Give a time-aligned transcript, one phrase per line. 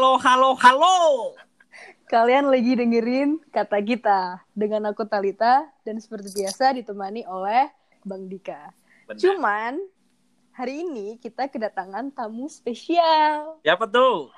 [0.00, 0.96] halo, halo, halo.
[2.08, 7.68] Kalian lagi dengerin kata kita dengan aku Talita dan seperti biasa ditemani oleh
[8.08, 8.72] Bang Dika.
[9.04, 9.20] Benar.
[9.20, 9.76] Cuman
[10.56, 13.60] hari ini kita kedatangan tamu spesial.
[13.60, 14.32] Siapa tuh?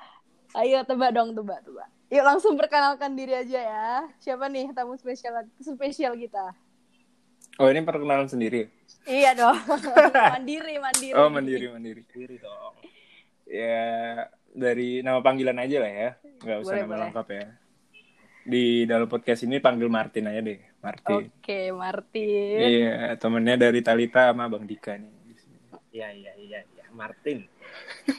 [0.51, 1.87] Ayo tebak dong, tebak, tebak.
[2.11, 3.89] Yuk langsung perkenalkan diri aja ya.
[4.19, 6.51] Siapa nih tamu spesial spesial kita?
[7.55, 8.67] Oh ini perkenalan sendiri.
[9.07, 9.63] Iya dong.
[10.35, 11.15] mandiri, mandiri.
[11.15, 12.03] Oh mandiri mandiri.
[12.11, 12.75] Diri dong.
[13.47, 16.09] Ya dari nama panggilan aja lah ya,
[16.45, 17.01] nggak usah Boleh, nama boleh.
[17.09, 17.45] lengkap ya.
[18.43, 21.31] Di dalam podcast ini panggil Martin aja deh, Martin.
[21.31, 22.57] Oke, Martin.
[22.59, 25.11] Iya temennya dari Talita sama Bang Dika nih.
[25.93, 26.85] Iya, iya, iya, iya.
[26.93, 27.49] Martin.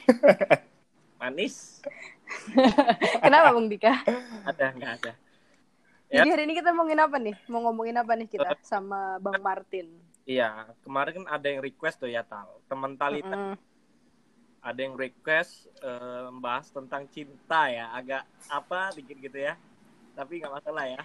[1.21, 1.81] Manis?
[3.25, 3.93] Kenapa Bang Dika?
[4.49, 5.13] Ada, nggak ada?
[6.09, 6.23] Ya.
[6.23, 7.37] Jadi hari ini kita mau ngomongin apa nih?
[7.51, 9.91] Mau ngomongin apa nih kita sama Bang Martin?
[10.25, 12.49] Iya, kemarin kan ada yang request tuh ya, Tal.
[12.65, 13.55] Teman Talita Mm.
[14.65, 17.93] Ada yang request eh, bahas tentang cinta ya.
[17.93, 19.55] Agak apa dikit gitu ya.
[20.17, 21.01] Tapi nggak masalah ya.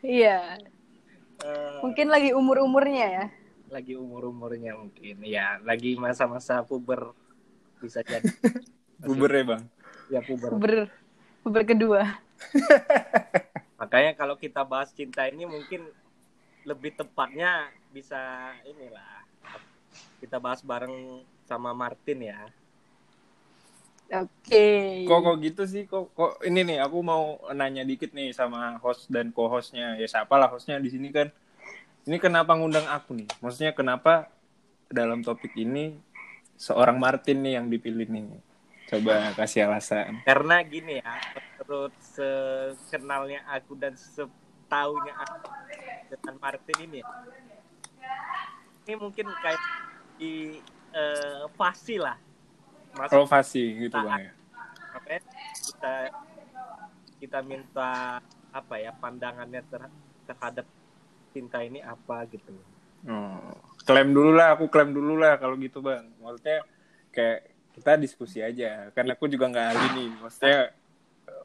[0.00, 0.40] Iya,
[1.34, 3.24] Eh, mungkin lagi umur-umurnya ya.
[3.66, 5.18] lagi umur-umurnya mungkin.
[5.26, 7.10] Ya, lagi masa-masa puber
[7.82, 8.22] bisa jadi.
[9.02, 9.62] Bubur ya Bang.
[10.06, 10.48] Ya, puber.
[10.54, 10.74] Puber,
[11.42, 12.22] puber kedua.
[13.82, 15.90] Makanya kalau kita bahas cinta ini mungkin
[16.62, 18.16] lebih tepatnya bisa
[18.64, 19.26] inilah
[20.22, 22.40] kita bahas bareng sama Martin ya.
[24.12, 24.66] Oke.
[25.08, 25.88] Kok kok gitu sih?
[25.88, 29.96] Kok kok ini nih aku mau nanya dikit nih sama host dan co-hostnya.
[29.96, 31.32] Ya siapa lah hostnya di sini kan.
[32.04, 33.28] Ini kenapa ngundang aku nih?
[33.40, 34.28] Maksudnya kenapa
[34.92, 35.96] dalam topik ini
[36.60, 38.24] seorang Martin nih yang dipilih nih?
[38.92, 40.20] Coba kasih alasan.
[40.28, 41.16] Karena gini ya,
[41.56, 41.96] menurut
[42.84, 45.48] sekenalnya aku dan setahunya aku
[46.12, 47.08] dengan Martin ini ya.
[48.84, 49.62] Ini mungkin kayak
[50.20, 50.60] di
[50.92, 52.20] eh, fasi lah.
[52.94, 54.32] Mas, Provasi gitu bang ya.
[54.94, 55.20] makanya
[55.66, 55.94] kita
[57.18, 58.22] kita minta
[58.54, 59.96] apa ya pandangannya ter-
[60.30, 60.66] terhadap
[61.34, 62.54] cinta ini apa gitu.
[63.04, 66.06] Oh, klaim dulu lah, aku klaim dulu lah kalau gitu bang.
[66.22, 66.62] Maksudnya
[67.10, 70.08] kayak kita diskusi aja, karena aku juga nggak ahli nih.
[70.22, 70.58] Maksudnya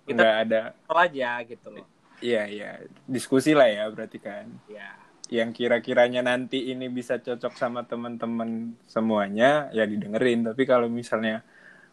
[0.05, 0.61] nggak ada.
[0.85, 1.87] Apa aja gitu loh.
[2.19, 2.71] Iya iya,
[3.07, 4.45] diskusi lah ya berarti kan.
[4.69, 5.08] Ya.
[5.29, 10.41] Yang kira-kiranya nanti ini bisa cocok sama teman-teman semuanya, ya didengerin.
[10.49, 11.45] Tapi kalau misalnya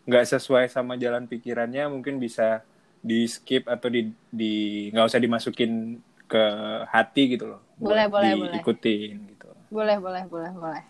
[0.09, 2.65] nggak sesuai sama jalan pikirannya, mungkin bisa
[3.05, 6.45] di skip atau di di nggak usah dimasukin ke
[6.89, 7.61] hati gitu loh.
[7.77, 8.53] Boleh, boleh, boleh.
[8.57, 9.49] diikutin gitu.
[9.69, 10.83] Boleh, boleh, boleh, boleh.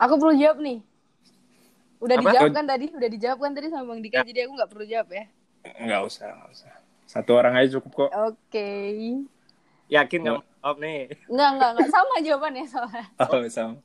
[0.00, 0.78] Aku perlu jawab nih.
[2.00, 2.24] Udah Apa?
[2.24, 2.86] dijawab kan tadi?
[2.88, 5.24] Udah dijawab kan tadi sama Bang Dika, jadi aku nggak perlu jawab ya.
[5.60, 6.72] Nggak usah, nggak usah.
[7.04, 8.10] Satu orang aja cukup kok.
[8.16, 8.70] Oke.
[9.90, 11.10] Yakin nggak oh, nih?
[11.26, 11.88] Nggak, nggak, nggak.
[11.90, 13.06] Sama jawabannya soalnya.
[13.18, 13.76] Oh, sama.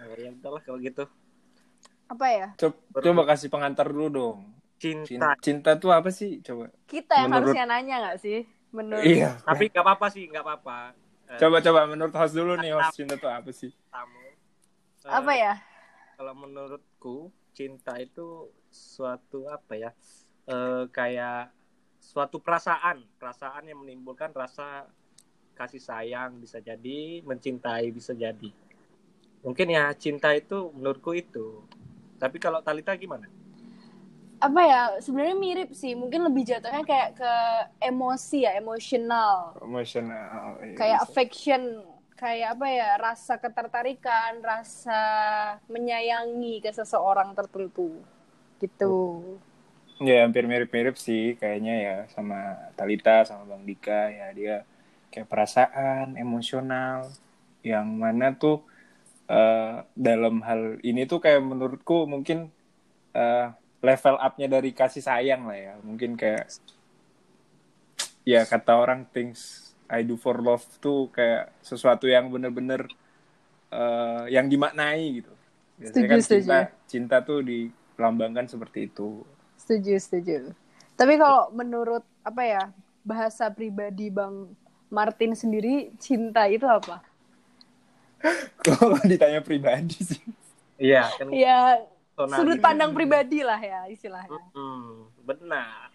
[0.00, 1.04] Oh, ya udahlah kalau gitu.
[2.10, 2.48] Apa ya?
[2.58, 4.38] Coba, coba kasih pengantar dulu dong.
[4.80, 5.06] Cinta.
[5.06, 6.42] Cinta, cinta tuh apa sih?
[6.42, 6.74] Coba.
[6.90, 8.38] Kita yang Menurut- harusnya nanya nggak sih?
[8.74, 9.38] Menurut Iya.
[9.46, 10.78] Tapi nggak apa-apa sih, nggak apa-apa.
[11.30, 13.70] Eh, Coba coba menurut host dulu nih host cinta tuh apa sih?
[13.94, 14.18] tamu.
[15.06, 15.54] Eh, apa ya?
[16.18, 19.90] Kalau menurutku cinta itu suatu apa ya?
[20.50, 21.54] Eh, kayak
[22.00, 24.88] suatu perasaan, perasaan yang menimbulkan rasa
[25.52, 28.50] kasih sayang bisa jadi, mencintai bisa jadi.
[29.44, 31.60] Mungkin ya cinta itu menurutku itu.
[32.16, 33.28] Tapi kalau Talita gimana?
[34.40, 34.82] Apa ya?
[35.04, 35.92] Sebenarnya mirip sih.
[35.92, 37.34] Mungkin lebih jatuhnya kayak ke
[37.84, 39.56] emosi ya, emosional.
[39.60, 40.56] Emosional.
[40.64, 41.04] iya, kayak bisa.
[41.04, 41.62] affection
[42.20, 45.00] kayak apa ya rasa ketertarikan rasa
[45.72, 47.96] menyayangi ke seseorang tertentu
[48.60, 49.24] gitu
[50.00, 54.08] Ya hampir mirip-mirip sih kayaknya ya sama Talita sama Bang Dika.
[54.08, 54.54] Ya dia
[55.12, 57.12] kayak perasaan emosional
[57.60, 58.64] yang mana tuh
[59.28, 62.48] eh, dalam hal ini tuh kayak menurutku mungkin
[63.12, 63.46] eh,
[63.84, 65.74] level up-nya dari kasih sayang lah ya.
[65.84, 66.48] Mungkin kayak
[68.24, 72.88] ya kata orang things I do for love tuh kayak sesuatu yang bener-bener
[73.72, 75.32] eh, yang dimaknai gitu.
[75.76, 76.40] Biasanya Setuju, kan setuju.
[76.48, 76.58] cinta
[76.88, 79.24] cinta tuh dilambangkan seperti itu
[79.70, 80.36] setuju setuju
[80.98, 82.62] tapi kalau menurut apa ya
[83.06, 84.50] bahasa pribadi bang
[84.90, 87.06] Martin sendiri cinta itu apa
[88.66, 90.20] Kalau ditanya pribadi sih.
[90.80, 91.80] Iya, kan ya
[92.20, 92.64] sudut gitu.
[92.64, 95.88] pandang pribadi lah ya istilahnya Hmm, benar.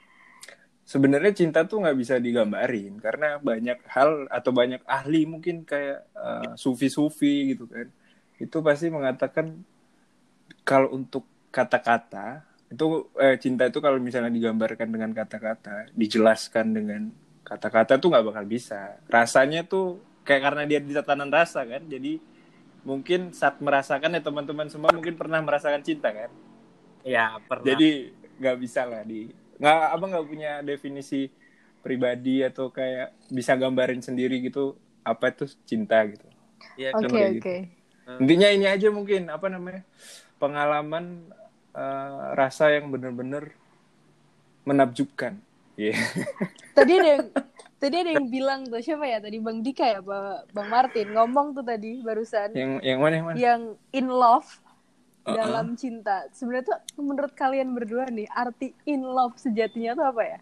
[0.86, 6.54] Sebenarnya cinta tuh nggak bisa digambarin karena banyak hal atau banyak ahli mungkin kayak eh,
[6.58, 7.90] sufi-sufi gitu kan.
[8.38, 9.66] Itu pasti mengatakan
[10.62, 12.46] kalau untuk kata-kata
[12.76, 12.88] itu
[13.18, 17.02] eh, cinta itu kalau misalnya digambarkan dengan kata-kata, dijelaskan dengan
[17.48, 19.00] kata-kata tuh nggak bakal bisa.
[19.08, 22.20] Rasanya tuh kayak karena dia di tatanan rasa kan, jadi
[22.86, 26.32] mungkin saat merasakan ya teman-teman semua mungkin pernah merasakan cinta kan.
[27.06, 27.66] Ya, pernah.
[27.74, 31.32] Jadi nggak bisa lah di nggak abang nggak punya definisi
[31.80, 34.76] pribadi atau kayak bisa gambarin sendiri gitu
[35.06, 36.28] apa itu cinta gitu
[36.76, 37.16] ya Oke, Kan oke.
[37.16, 37.50] kayak gitu.
[38.20, 39.82] intinya ini aja mungkin apa namanya
[40.42, 41.32] pengalaman
[41.76, 43.52] eh, rasa yang bener-bener
[44.66, 45.38] menakjubkan
[45.76, 45.92] Iya.
[46.72, 47.26] Tadi ada yang
[47.76, 51.52] tadi ada yang bilang tuh siapa ya tadi Bang Dika ya Ba- Bang Martin ngomong
[51.52, 53.62] tuh tadi barusan yang yang mana yang mana yang
[53.92, 54.48] in love
[55.28, 55.36] Uh-uh.
[55.36, 56.32] dalam cinta.
[56.32, 60.38] Sebenarnya tuh menurut kalian berdua nih arti in love sejatinya tuh apa ya?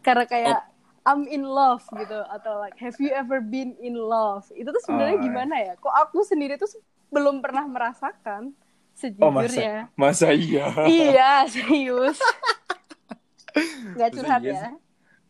[0.00, 0.60] Karena kayak
[1.04, 4.48] I'm in love gitu atau like have you ever been in love?
[4.56, 5.72] Itu tuh sebenarnya Oh, gimana ya?
[5.76, 6.70] Kok aku sendiri tuh
[7.12, 8.56] belum pernah merasakan
[9.22, 9.74] oh masa sejujurnya.
[9.94, 12.18] masa iya iya, serius.
[13.94, 14.74] Gak curhat iya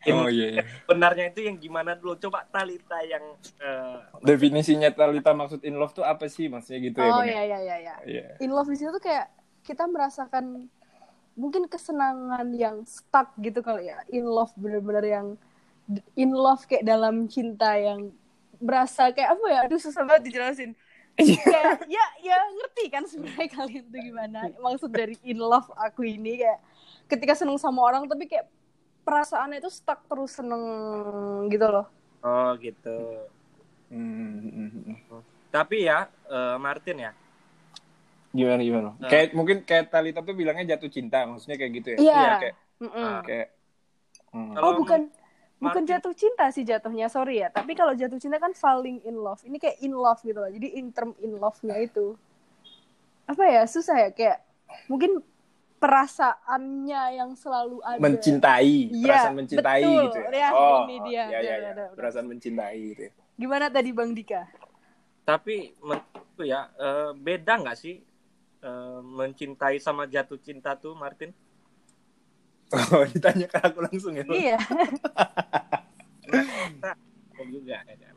[0.05, 0.13] ya.
[0.15, 0.63] oh iya, iya.
[0.87, 6.07] benarnya itu yang gimana dulu coba Talita yang eh, definisinya Talita maksud in love tuh
[6.07, 7.35] apa sih maksudnya gitu ya Oh ya?
[7.35, 7.95] iya iya iya iya.
[8.07, 8.25] Iya.
[8.39, 9.27] In love di situ tuh kayak
[9.67, 10.71] kita merasakan
[11.35, 13.99] mungkin kesenangan yang stuck gitu kali ya.
[14.11, 15.27] In love bener-bener yang
[16.15, 18.15] in love kayak dalam cinta yang
[18.59, 19.59] berasa kayak apa ya?
[19.67, 20.71] Aduh susah banget dijelasin.
[21.19, 26.39] Kayak ya ya ngerti kan sebenarnya kalian tuh gimana maksud dari in love aku ini
[26.39, 26.59] kayak
[27.05, 28.47] ketika seneng sama orang tapi kayak
[29.01, 30.61] perasaannya itu stuck terus seneng
[31.47, 31.85] gitu loh.
[32.21, 33.25] oh gitu
[33.89, 34.93] Hmm,
[35.49, 37.11] tapi ya eh, Martin ya
[38.29, 39.09] gimana gimana Nah.
[39.09, 42.29] kayak mungkin kayak Talita tuh bilangnya jatuh cinta maksudnya kayak gitu ya Iya.
[42.37, 43.13] kayak Mm-mm.
[43.25, 43.47] kayak
[44.29, 44.53] hmm.
[44.53, 45.01] Kalau Oh bukan
[45.59, 47.51] bukan Martin- jatuh cinta sih jatuhnya sorry ya.
[47.51, 49.43] Tapi kalau jatuh cinta kan falling in love.
[49.43, 50.49] Ini kayak in love gitu loh.
[50.49, 52.15] Jadi in term in love-nya itu.
[53.27, 53.63] Apa ya?
[53.67, 54.09] Susah ya?
[54.15, 54.41] Kayak
[54.87, 55.19] mungkin
[55.79, 57.99] perasaannya yang selalu ada.
[57.99, 58.91] Mencintai.
[58.91, 60.03] Iya, perasaan mencintai betul.
[60.07, 60.29] gitu ya?
[60.31, 61.23] Ya, oh ini dia.
[61.31, 61.71] ya ya, ya.
[61.95, 63.13] perasaan mencintai gitu ya.
[63.39, 64.43] gimana tadi bang Dika?
[65.23, 68.03] Tapi menurutku ya eh, beda nggak sih
[68.59, 71.31] eh, mencintai sama jatuh cinta tuh Martin
[72.75, 74.25] oh ditanya ke aku langsung ya?
[74.29, 74.59] Iya.
[77.49, 78.09] Juga ya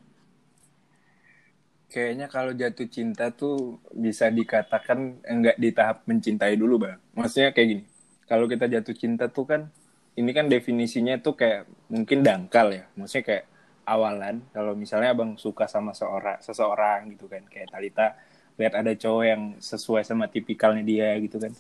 [1.93, 6.97] kayaknya kalau jatuh cinta tuh bisa dikatakan enggak di tahap mencintai dulu bang.
[7.13, 7.85] Maksudnya kayak gini
[8.25, 9.69] kalau kita jatuh cinta tuh kan
[10.17, 12.89] ini kan definisinya tuh kayak mungkin dangkal ya.
[12.97, 13.45] Maksudnya kayak
[13.85, 14.41] awalan.
[14.57, 18.17] Kalau misalnya abang suka sama seorang seseorang gitu kan kayak Talita
[18.57, 21.53] lihat ada cowok yang sesuai sama tipikalnya dia gitu kan.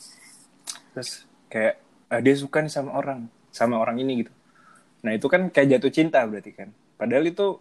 [0.96, 1.81] Terus kayak
[2.12, 4.32] ah, dia suka nih sama orang sama orang ini gitu.
[5.00, 6.68] Nah itu kan kayak jatuh cinta berarti kan.
[7.00, 7.56] Padahal itu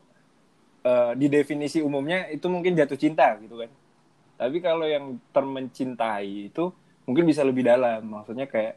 [0.84, 3.72] eh, di definisi umumnya itu mungkin jatuh cinta gitu kan.
[4.36, 6.76] Tapi kalau yang term mencintai itu
[7.08, 8.04] mungkin bisa lebih dalam.
[8.04, 8.76] Maksudnya kayak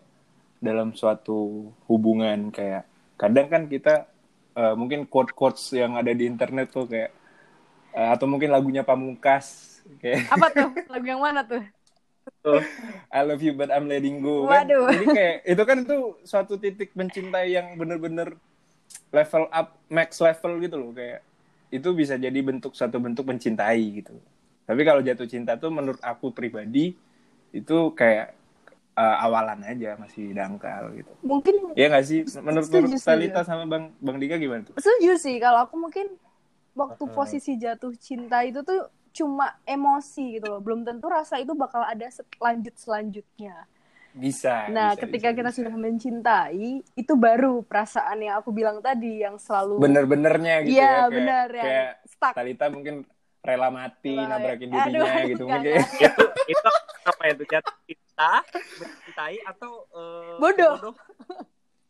[0.63, 2.87] dalam suatu hubungan kayak
[3.19, 4.07] kadang kan kita
[4.55, 7.11] eh, mungkin quote quotes yang ada di internet tuh kayak
[7.93, 10.71] eh, atau mungkin lagunya Pamungkas kayak apa tuh?
[10.87, 11.63] Lagu yang mana tuh
[13.13, 14.69] I love you but I'm letting go kan.
[14.69, 14.93] Waduh.
[14.93, 18.37] Jadi kayak itu kan itu suatu titik mencintai yang bener-bener
[19.13, 21.25] level up max level gitu loh kayak
[21.73, 24.15] itu bisa jadi bentuk satu bentuk mencintai gitu.
[24.65, 26.97] Tapi kalau jatuh cinta tuh menurut aku pribadi
[27.55, 28.33] itu kayak
[28.97, 31.13] uh, awalan aja masih dangkal gitu.
[31.21, 32.21] mungkin Ya nggak sih?
[32.41, 33.43] Menurut, ya.
[33.43, 34.75] sama Bang Bang Dika gimana tuh?
[34.79, 36.13] setuju sih kalau aku mungkin
[36.75, 37.15] waktu Uh-uh.
[37.15, 42.11] posisi jatuh cinta itu tuh cuma emosi gitu loh belum tentu rasa itu bakal ada
[42.43, 43.65] lanjut selanjutnya
[44.15, 44.69] Bisa.
[44.75, 45.59] nah bisa, ketika bisa, kita bisa.
[45.63, 50.91] sudah mencintai itu baru perasaan yang aku bilang tadi yang selalu bener-benernya gitu iya ya.
[50.91, 52.95] Kayak, benar ya kayak stuck Talita mungkin
[53.45, 55.75] rela mati Rela- nabrakin dirinya aduh, gitu mungkin.
[55.79, 56.69] itu itu
[57.05, 58.33] apa itu jatuh cinta
[58.81, 60.97] mencintai atau eh, Bodoh.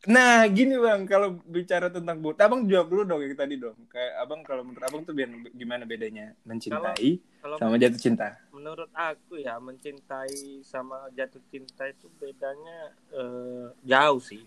[0.05, 3.73] Nah, gini Bang, kalau bicara tentang bodoh, Abang jawab dulu dong yang tadi dong.
[3.89, 8.27] Kayak Abang kalau menurut Abang tuh biar gimana bedanya mencintai kalau sama jatuh cinta?
[8.55, 14.41] menurut aku ya mencintai sama jatuh cinta itu bedanya eh, jauh sih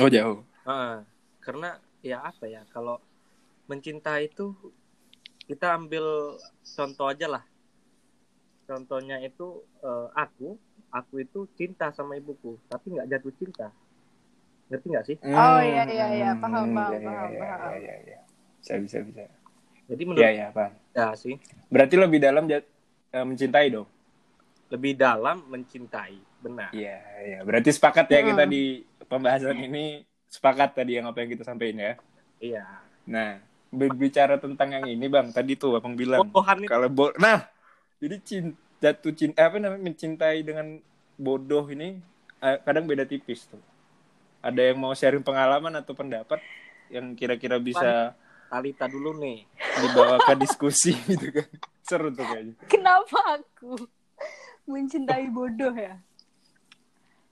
[0.00, 0.46] Oh, jauh.
[0.64, 1.02] Ah,
[1.42, 3.02] karena ya apa ya kalau
[3.66, 4.54] mencintai itu
[5.44, 7.44] kita ambil contoh aja lah
[8.64, 10.56] contohnya itu eh, aku
[10.88, 13.68] aku itu cinta sama ibuku tapi nggak jatuh cinta
[14.72, 16.30] ngerti nggak sih Oh, iya, iya, iya.
[16.40, 17.60] Paham, Hmm, paham, iya, iya, paham, iya, paham.
[17.60, 18.18] iya, iya, iya.
[18.58, 19.22] Bisa, bisa, bisa.
[19.86, 20.72] jadi Iya, menurut iya, paham.
[20.96, 21.36] ya sih
[21.68, 22.68] Berarti lebih dalam jat-
[23.12, 23.88] eh, mencintai dong?
[24.72, 26.96] lebih dalam mencintai benar Iya,
[27.28, 27.38] iya.
[27.44, 28.28] Berarti sepakat ya Hmm.
[28.32, 28.62] kita di
[29.04, 30.00] pembahasan ini
[30.32, 31.92] sepakat tadi yang apa yang kita sampaikan ya.
[32.40, 32.64] iya
[33.04, 33.36] Nah,
[33.68, 37.44] berbicara tentang yang ini Bang, tadi tuh Abang bilang itu kalau bo nah,
[38.00, 40.80] jadi cinta jatuh cinta apa namanya mencintai dengan
[41.14, 42.00] bodoh ini
[42.42, 43.60] eh, kadang beda tipis tuh.
[44.42, 46.42] Ada yang mau sharing pengalaman atau pendapat
[46.90, 48.12] yang kira-kira bisa
[48.52, 49.48] Talita dulu nih
[49.80, 51.48] dibawa ke diskusi gitu kan.
[51.80, 52.52] Seru tuh kayaknya.
[52.68, 53.88] Kenapa aku
[54.68, 55.96] mencintai bodoh ya?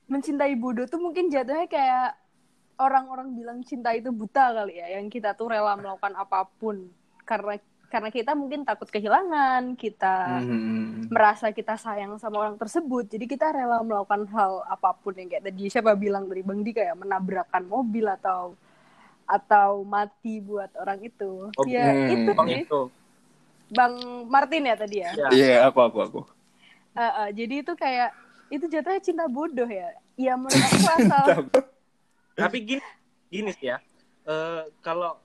[0.09, 2.17] Mencintai bodoh tuh mungkin jatuhnya kayak
[2.81, 6.89] orang-orang bilang cinta itu buta kali ya, yang kita tuh rela melakukan apa pun
[7.21, 11.11] karena karena kita mungkin takut kehilangan, kita Hmm.
[11.11, 15.43] merasa kita sayang sama orang tersebut, jadi kita rela melakukan hal apa pun yang kayak
[15.43, 18.55] tadi siapa bilang dari Bang Dika ya, menabrakkan mobil atau
[19.27, 21.51] atau mati buat orang itu.
[21.51, 22.09] Oh, ya hmm.
[22.09, 22.63] itu Bang sih.
[22.63, 22.81] itu.
[23.69, 23.93] Bang
[24.27, 25.11] Martin ya tadi ya.
[25.13, 25.27] Ya.
[25.31, 26.19] Iya, aku aku aku.
[26.91, 28.11] Eh, eh, jadi itu kayak
[28.47, 29.95] itu jatuhnya cinta bodoh ya.
[30.15, 31.25] Ya menurut aku asal
[32.33, 32.83] Tapi gini,
[33.27, 33.79] gini sih ya.
[34.23, 35.15] Eh, kalau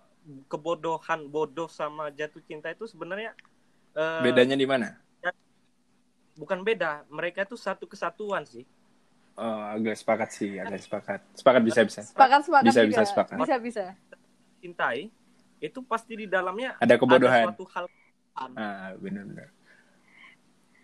[0.50, 3.32] kebodohan bodoh sama jatuh cinta itu sebenarnya
[3.94, 4.88] eh, Bedanya di mana?
[6.36, 7.08] bukan beda.
[7.08, 8.68] Mereka itu satu kesatuan sih.
[9.36, 11.20] Oh, agak sepakat sih, agak sepakat.
[11.32, 12.00] Sepakat bisa bisa.
[12.04, 12.88] sepakat sepakat Bisa, juga.
[12.92, 13.36] bisa, sepakat.
[13.40, 13.84] bisa bisa.
[14.60, 15.08] Cintai
[15.60, 17.48] itu pasti di dalamnya Ada kebodohan.
[17.48, 17.84] Ada suatu hal
[18.36, 19.48] Ah, benar-benar.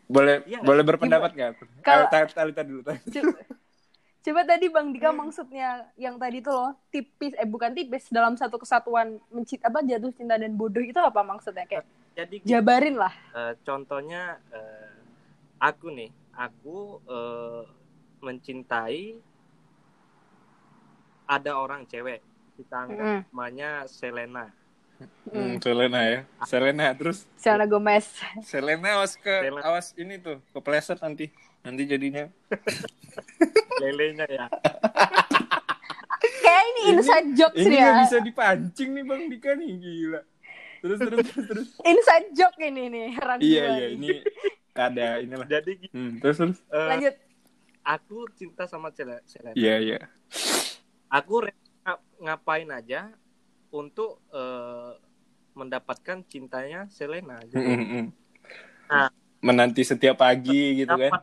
[0.09, 0.65] Boleh nggak?
[0.65, 1.51] boleh berpendapat nggak?
[1.85, 2.81] Kalau- Kalau Talita dulu.
[4.23, 8.55] Coba, tadi Bang Dika maksudnya yang tadi tuh loh tipis eh bukan tipis dalam satu
[8.55, 11.83] kesatuan mencit apa jatuh cinta dan bodoh itu apa maksudnya kayak
[12.15, 13.11] jadi gini, jabarin lah.
[13.35, 14.95] eh, contohnya eh,
[15.59, 17.63] aku nih, aku eh,
[18.23, 19.19] mencintai
[21.27, 22.23] ada orang cewek
[22.55, 23.21] kita anggap Mm.
[23.33, 24.47] namanya Selena.
[25.27, 26.21] Hmm, Selena ya.
[26.47, 28.07] Selena terus Selena Gomez.
[28.47, 29.61] Selena awas ke Selena.
[29.67, 31.33] awas ini tuh kepleset nanti.
[31.63, 32.25] Nanti jadinya
[33.83, 34.47] Lelenya ya.
[36.23, 37.83] Kayak ini inside jokes ini ya.
[37.83, 40.21] nggak bisa dipancing nih Bang Dika nih gila.
[40.79, 41.69] Terus terus terus terus.
[41.83, 43.07] Inside joke ini nih.
[43.15, 44.09] Heran iya iya ini
[44.73, 45.47] ada inilah.
[45.47, 46.59] Jadi gini, Hmm, terus terus.
[46.69, 47.15] eh, Lanjut.
[47.83, 49.55] aku cinta sama Sele- Selena.
[49.55, 50.01] Iya iya.
[51.09, 51.43] Aku
[52.19, 53.11] ngapain aja
[53.69, 54.93] untuk eh,
[55.53, 57.39] mendapatkan cintanya Selena.
[57.45, 57.59] Gitu.
[57.59, 58.07] Hmm, hmm, hmm.
[58.89, 59.11] Nah.
[59.43, 61.19] Menanti setiap pagi gitu kan.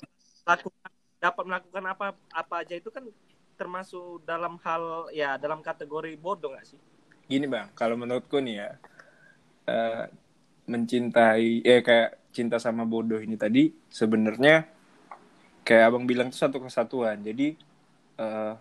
[0.49, 3.05] Dapat lakukan dapat melakukan apa apa aja itu kan
[3.59, 6.79] termasuk dalam hal ya dalam kategori bodoh nggak sih?
[7.29, 8.69] Gini bang, kalau menurutku nih ya,
[9.69, 10.03] eh,
[10.65, 14.65] mencintai, eh kayak cinta sama bodoh ini tadi sebenarnya
[15.67, 17.19] kayak abang bilang itu satu kesatuan.
[17.21, 17.53] Jadi
[18.17, 18.53] eh,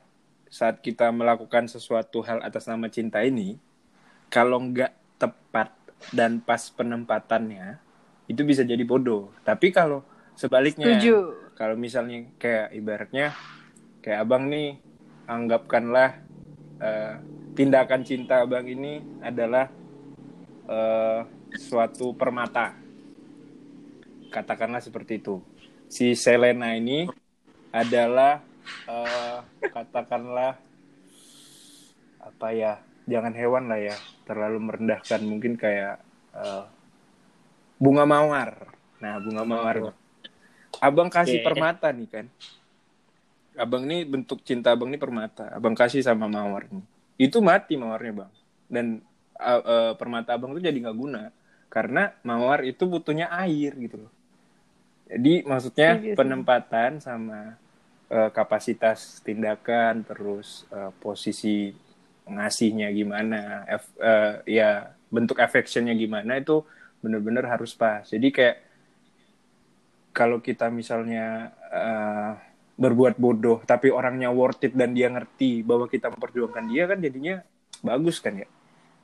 [0.50, 3.57] saat kita melakukan sesuatu hal atas nama cinta ini,
[4.28, 5.73] kalau nggak tepat
[6.11, 7.78] dan pas penempatannya,
[8.26, 9.30] itu bisa jadi bodoh.
[9.47, 10.02] Tapi kalau
[10.35, 11.48] sebaliknya, Setuju.
[11.59, 13.35] Kalau misalnya kayak ibaratnya
[13.99, 14.79] kayak abang nih
[15.27, 16.23] anggapkanlah
[16.79, 17.15] eh,
[17.59, 19.67] tindakan cinta abang ini adalah
[20.71, 21.21] eh,
[21.59, 22.79] suatu permata.
[24.31, 25.43] Katakanlah seperti itu.
[25.91, 27.11] Si Selena ini
[27.75, 28.38] adalah
[28.87, 30.55] eh, katakanlah
[32.23, 32.79] apa ya
[33.11, 33.97] jangan hewan lah ya
[34.31, 35.99] terlalu merendahkan mungkin kayak
[36.38, 36.65] eh,
[37.83, 38.71] bunga mawar.
[39.03, 39.98] Nah bunga mawar
[40.78, 41.47] abang kasih Oke.
[41.47, 42.26] permata nih kan?
[43.58, 45.50] Abang ini bentuk cinta abang ini permata.
[45.50, 46.85] Abang kasih sama mawar nih.
[47.18, 48.32] Itu mati mawarnya bang.
[48.70, 48.87] Dan
[49.38, 51.35] uh, uh, permata abang tuh jadi nggak guna.
[51.68, 54.12] Karena mawar itu butuhnya air gitu loh.
[55.08, 56.14] Jadi maksudnya sih.
[56.14, 57.56] penempatan sama
[58.12, 61.73] uh, kapasitas tindakan terus uh, posisi
[62.28, 66.61] ngasihnya gimana F- uh, ya bentuk affectionnya gimana itu
[67.00, 68.04] bener-bener harus pas.
[68.04, 68.68] Jadi kayak
[70.19, 71.27] kalau kita misalnya
[71.65, 72.35] uh,
[72.75, 77.35] berbuat bodoh tapi orangnya worth it dan dia ngerti bahwa kita memperjuangkan dia kan jadinya
[77.81, 78.49] bagus kan ya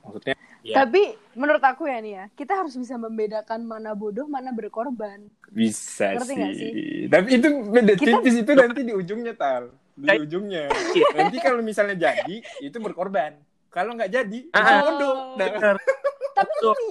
[0.03, 0.81] maksudnya Ya.
[0.81, 0.97] Tapi
[1.37, 5.29] menurut aku ya nih ya, kita harus bisa membedakan mana bodoh, mana berkorban.
[5.45, 6.53] bisa Ngerti sih.
[6.57, 6.71] sih?
[7.05, 10.65] tapi itu beda Kita- tipis itu nanti di ujungnya tal di ujungnya
[11.13, 13.37] nanti kalau misalnya jadi itu berkorban
[13.69, 14.81] kalau nggak jadi itu Ah.
[14.81, 15.77] bodoh nah.
[16.33, 16.85] Tapi gini,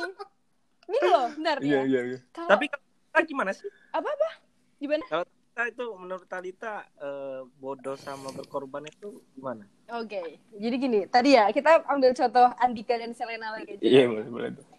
[0.87, 1.83] gini loh, benar iya ya.
[1.83, 3.66] iya iya Kalau Tapi kalau kita gimana sih?
[3.94, 4.28] Apa-apa?
[4.76, 5.04] Gimana?
[5.06, 9.62] Kita itu menurut Talita eh, bodoh sama berkorban itu gimana?
[9.94, 13.82] Oke, jadi gini, tadi ya kita ambil contoh Andika dan Selena lagi aja.
[13.84, 14.66] iya boleh boleh tuh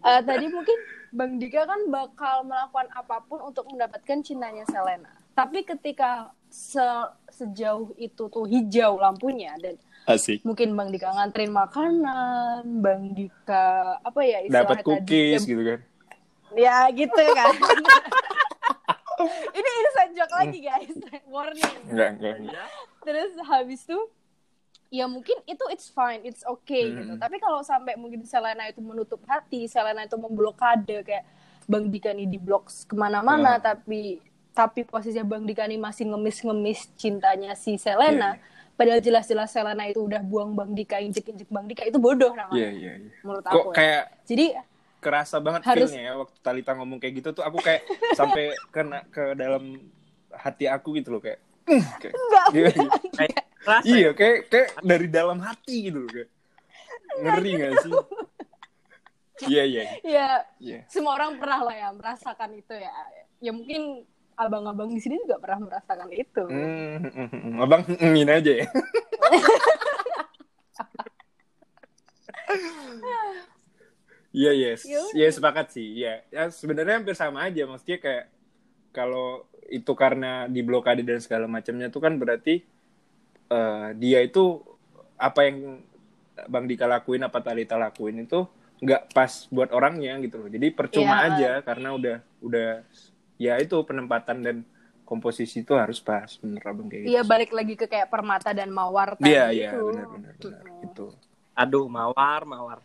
[0.00, 0.78] Eh, tadi mungkin
[1.12, 5.12] Bang Dika kan bakal melakukan apa pun untuk mendapatkan cintanya Selena.
[5.36, 9.76] Tapi ketika se- sejauh itu tuh hijau lampunya dan
[10.08, 15.50] asik mungkin Bang Dika nganterin makanan, Bang Dika apa ya istilahnya dapat tadi, cookies ya,
[15.52, 15.80] gitu kan
[16.52, 17.54] ya gitu kan.
[19.50, 21.74] Ini inside joke lagi guys, warning.
[21.86, 22.56] enggak enggak, enggak.
[22.56, 22.64] Ya,
[23.00, 23.98] Terus habis itu
[24.88, 26.96] ya mungkin itu it's fine, it's okay Hmm.
[26.98, 27.12] gitu.
[27.18, 31.24] Tapi kalau sampai mungkin Selena itu menutup hati, Selena itu memblokade kayak
[31.64, 33.64] Bang Dika nih di blok ke mana-mana, Hmm.
[33.66, 34.18] tapi
[34.50, 38.34] tapi posisinya Bang Dika nih masih ngemis-ngemis cintanya si Selena.
[38.34, 42.56] Iya, Padahal jelas-jelas Selena itu udah buang Bang Dika, injek-injek Bang Dika itu bodoh namanya.
[42.56, 43.68] iya iya iya Menurut kok aku.
[43.68, 43.76] ya.
[43.76, 44.46] kayak Jadi
[45.00, 47.82] kerasa banget Harus- feelnya ya waktu Talita ngomong kayak gitu tuh aku kayak
[48.18, 49.80] sampai kena ke dalam
[50.30, 53.42] hati aku gitu loh kayak "Hmm," kayak enggak, enggak.
[53.60, 56.30] Rasa iya kayak kayak dari dalam hati gitu loh kayak.
[57.20, 57.92] Ngeri gak sih?
[59.50, 59.82] Iya iya.
[60.00, 60.28] Ya
[60.60, 60.78] iya.
[60.88, 62.92] Semua orang pernah lah ya merasakan itu ya.
[63.40, 64.04] Ya mungkin
[64.36, 66.44] abang-abang di sini juga pernah merasakan itu.
[66.48, 67.60] Hmm, hmm, hmm, hmm.
[67.60, 68.66] abang ngin aja ya
[74.30, 75.86] Iya yes, Ya iya sepakat sih.
[75.98, 77.66] Iya, ya sebenarnya hampir sama aja.
[77.66, 78.24] Maksudnya kayak
[78.90, 82.62] kalau itu karena diblokade dan segala macamnya itu kan berarti
[83.50, 84.62] eh, dia itu
[85.18, 85.82] apa yang
[86.46, 88.46] Bang Dika lakuin apa Talita lakuin itu
[88.80, 90.48] nggak pas buat orangnya gitu loh.
[90.48, 91.26] Jadi percuma Iya.
[91.28, 92.70] aja karena udah udah
[93.36, 94.56] ya itu penempatan dan
[95.04, 97.10] komposisi itu harus pas bener abang kayak gitu.
[97.12, 99.90] Iya balik lagi ke kayak permata dan mawar tadi Iya iya itu.
[99.90, 101.06] benar benar benar itu.
[101.50, 102.78] aduh mawar mawar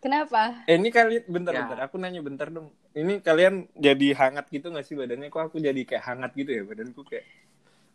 [0.00, 0.64] Kenapa?
[0.64, 1.60] Eh ini kalian bentar Ya.
[1.68, 2.72] bentar aku nanya bentar dong.
[2.96, 5.28] Ini kalian jadi hangat gitu gak sih badannya?
[5.28, 7.28] Kok aku jadi kayak hangat gitu ya badanku kayak.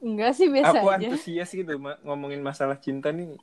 [0.05, 1.01] Enggak sih biasa aku aja.
[1.01, 3.33] antusias gitu ma- ngomongin masalah cinta nih.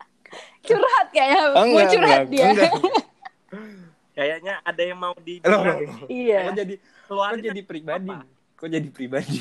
[0.63, 1.59] Curhat kayaknya.
[1.59, 2.47] Oh, Mau curhat dia.
[2.55, 2.73] enggak.
[4.15, 5.79] kayaknya ada yang mau loh, loh.
[6.07, 6.41] Iya.
[6.47, 8.13] Kok jadi kok keluarin jadi pribadi?
[8.15, 8.25] apa?
[8.55, 9.39] Kok jadi pribadi?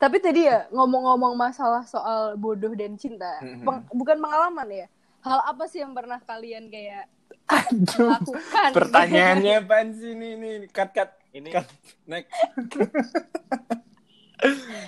[0.00, 4.86] Tapi tadi ya ngomong-ngomong masalah soal bodoh dan cinta, peng- bukan pengalaman ya.
[5.20, 7.04] Hal apa sih yang pernah kalian kayak
[7.50, 8.08] Aduh.
[8.14, 8.70] lakukan?
[8.70, 11.66] Pertanyaannya apaan sih nih nih cut cut ini cut
[12.06, 12.30] next.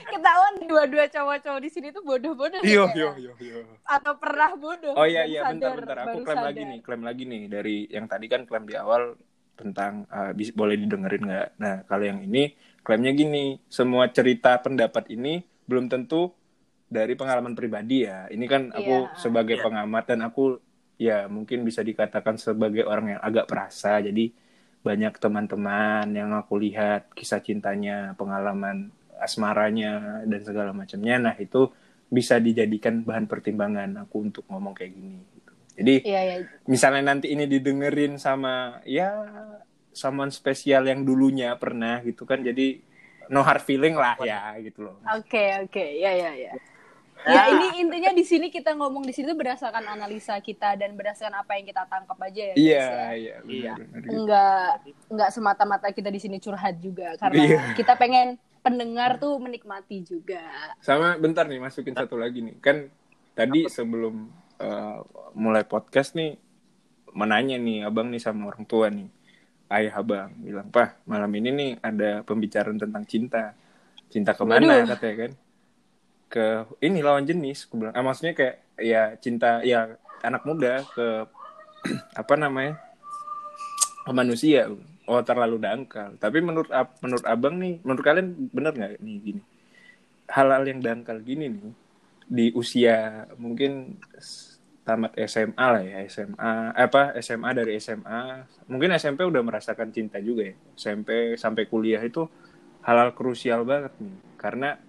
[0.09, 2.65] Ketahuan dua-dua cowok-cowok di sini tuh bodoh-bodoh.
[2.65, 2.97] Yo ya?
[2.97, 3.59] yo yo yo.
[3.85, 4.97] Atau pernah bodoh.
[4.97, 6.49] Oh iya iya bentar bentar aku klaim sadar.
[6.49, 9.13] lagi nih klaim lagi nih dari yang tadi kan klaim di awal
[9.53, 11.49] tentang uh, bis- boleh didengerin nggak?
[11.61, 16.33] Nah kalau yang ini klaimnya gini semua cerita pendapat ini belum tentu
[16.89, 18.33] dari pengalaman pribadi ya.
[18.33, 19.17] Ini kan aku Iya.
[19.21, 19.65] sebagai Iya.
[19.65, 20.57] pengamat dan aku
[21.01, 24.31] ya mungkin bisa dikatakan sebagai orang yang agak perasa jadi
[24.83, 28.91] banyak teman-teman yang aku lihat kisah cintanya pengalaman
[29.23, 31.71] asmaranya dan segala macamnya nah itu
[32.13, 35.53] bisa dijadikan bahan pertimbangan aku untuk ngomong kayak gini gitu.
[35.79, 36.37] jadi Iya iya.
[36.69, 39.09] misalnya nanti ini didengerin sama ya
[39.95, 42.83] someone spesial yang dulunya pernah gitu kan jadi
[43.31, 46.53] no hard feeling lah ya gitu loh Oke oke ya ya ya.
[47.23, 47.31] Ah.
[47.31, 51.39] Ya ini intinya di sini kita ngomong di sini tuh berdasarkan analisa kita dan berdasarkan
[51.39, 52.55] apa yang kita tangkap aja ya.
[52.55, 53.07] guys, iya ya.
[53.15, 53.73] iya Iya.
[54.09, 54.69] Enggak
[55.07, 57.63] enggak semata-mata kita di sini curhat juga karena Iya.
[57.75, 60.43] kita pengen pendengar tuh menikmati juga.
[60.79, 62.59] Sama bentar nih masukin satu lagi nih.
[62.59, 62.91] Kan
[63.33, 64.99] tadi sebelum eh,
[65.35, 66.39] mulai podcast nih
[67.13, 69.11] menanya nih abang nih sama orang tua nih.
[69.67, 73.57] Ayah abang bilang, "Pah, malam ini nih ada pembicaraan tentang cinta.
[74.07, 74.93] Cinta ke mana?" Waduh.
[74.93, 75.33] katanya kan.
[76.33, 77.69] Ke ini lawan jenis.
[77.69, 81.29] Aku bilang, ah, maksudnya kayak ya cinta ya anak muda ke
[82.21, 82.81] apa namanya?
[84.03, 84.73] ke manusia.
[85.05, 86.17] Oh, terlalu dangkal.
[86.17, 86.73] Tapi menurut
[87.05, 89.43] menurut abang nih, menurut kalian bener nggak nih gini?
[90.33, 91.73] hal-hal yang dangkal gini nih
[92.33, 94.01] di usia mungkin
[94.83, 100.49] tamat SMA lah ya SMA apa SMA dari SMA mungkin SMP udah merasakan cinta juga
[100.49, 102.25] ya SMP sampai kuliah itu
[102.83, 104.81] hal-hal krusial banget nih karena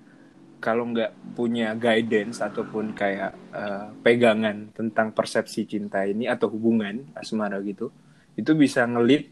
[0.63, 7.59] kalau nggak punya guidance ataupun kayak eh, pegangan tentang persepsi cinta ini atau hubungan asmara
[7.67, 7.91] gitu
[8.39, 9.27] itu bisa ngelit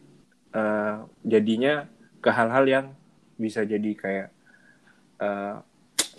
[0.52, 1.88] eh, jadinya
[2.20, 2.86] ke hal-hal yang
[3.40, 4.30] bisa jadi kayak
[5.24, 5.56] eh,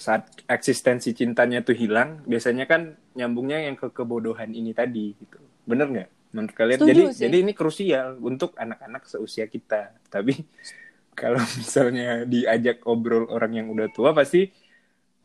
[0.03, 5.39] saat eksistensi cintanya tuh hilang biasanya kan nyambungnya yang ke kebodohan ini tadi gitu.
[5.69, 6.11] Bener nggak?
[6.33, 6.79] Menurut kalian?
[6.81, 7.21] Setuju jadi sih.
[7.29, 9.93] jadi ini krusial untuk anak-anak seusia kita.
[10.09, 10.41] Tapi
[11.21, 14.49] kalau misalnya diajak obrol orang yang udah tua pasti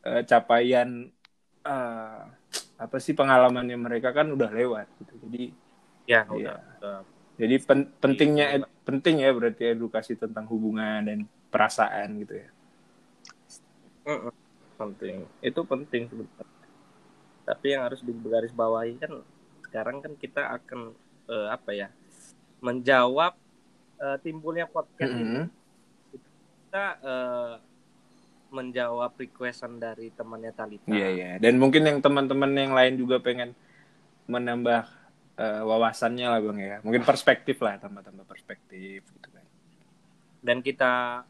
[0.08, 0.90] eh, capaian
[1.68, 2.22] eh,
[2.78, 5.14] apa sih pengalamannya mereka kan udah lewat gitu.
[5.28, 5.44] Jadi
[6.08, 6.56] ya Iya.
[6.80, 7.04] udah,
[7.36, 11.20] jadi pen- pentingnya ed- penting ya berarti edukasi tentang hubungan dan
[11.52, 12.50] perasaan gitu ya.
[14.78, 15.28] Penting.
[15.44, 16.56] Itu penting sebenarnya.
[17.44, 19.14] Tapi yang harus digarisbawahi kan
[19.68, 20.96] sekarang kan kita akan
[21.28, 21.88] eh, apa ya
[22.64, 23.36] menjawab
[24.00, 25.44] eh, timbulnya podcast ini.
[25.44, 25.46] Mhm.
[26.68, 27.54] kita eh,
[28.50, 31.30] menjawab requestan dari temannya Talita Iya iya.
[31.38, 33.56] Dan mungkin yang teman-teman yang lain juga pengen
[34.28, 34.84] menambah
[35.40, 36.76] eh, wawasannya lah bang ya.
[36.84, 39.46] Mungkin perspektif lah tambah-tambah perspektif gitu kan.
[40.38, 41.26] dan kita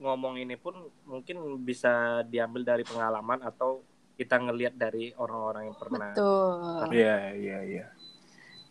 [0.00, 0.74] ngomong ini pun
[1.08, 3.80] mungkin bisa diambil dari pengalaman atau
[4.16, 6.88] kita ngelihat dari orang-orang yang pernah Betul.
[6.92, 7.86] Iya iya iya.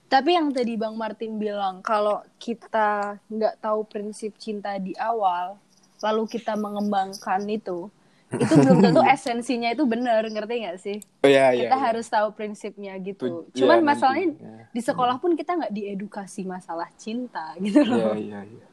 [0.05, 5.57] Tapi yang tadi Bang Martin bilang kalau kita nggak tahu prinsip cinta di awal,
[6.01, 7.87] lalu kita mengembangkan itu,
[8.31, 10.97] itu belum tentu esensinya itu benar, ngerti nggak sih?
[11.21, 11.67] Oh iya iya.
[11.67, 11.83] kita iya.
[11.85, 13.47] harus tahu prinsipnya gitu.
[13.53, 14.27] Cuman iya, masalahnya.
[14.35, 14.63] Iya.
[14.71, 18.15] di sekolah pun kita nggak diedukasi masalah cinta gitu Iya loh.
[18.15, 18.65] iya iya.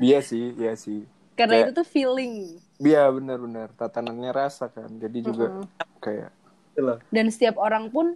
[0.00, 1.04] Iya sih, iya sih.
[1.36, 2.34] Karena Kayak- itu tuh feeling.
[2.78, 4.88] Iya benar-benar tatanannya rasa kan.
[4.88, 5.66] Jadi juga Mm-mm.
[5.98, 6.30] kayak
[6.70, 8.14] gitu loh dan setiap orang pun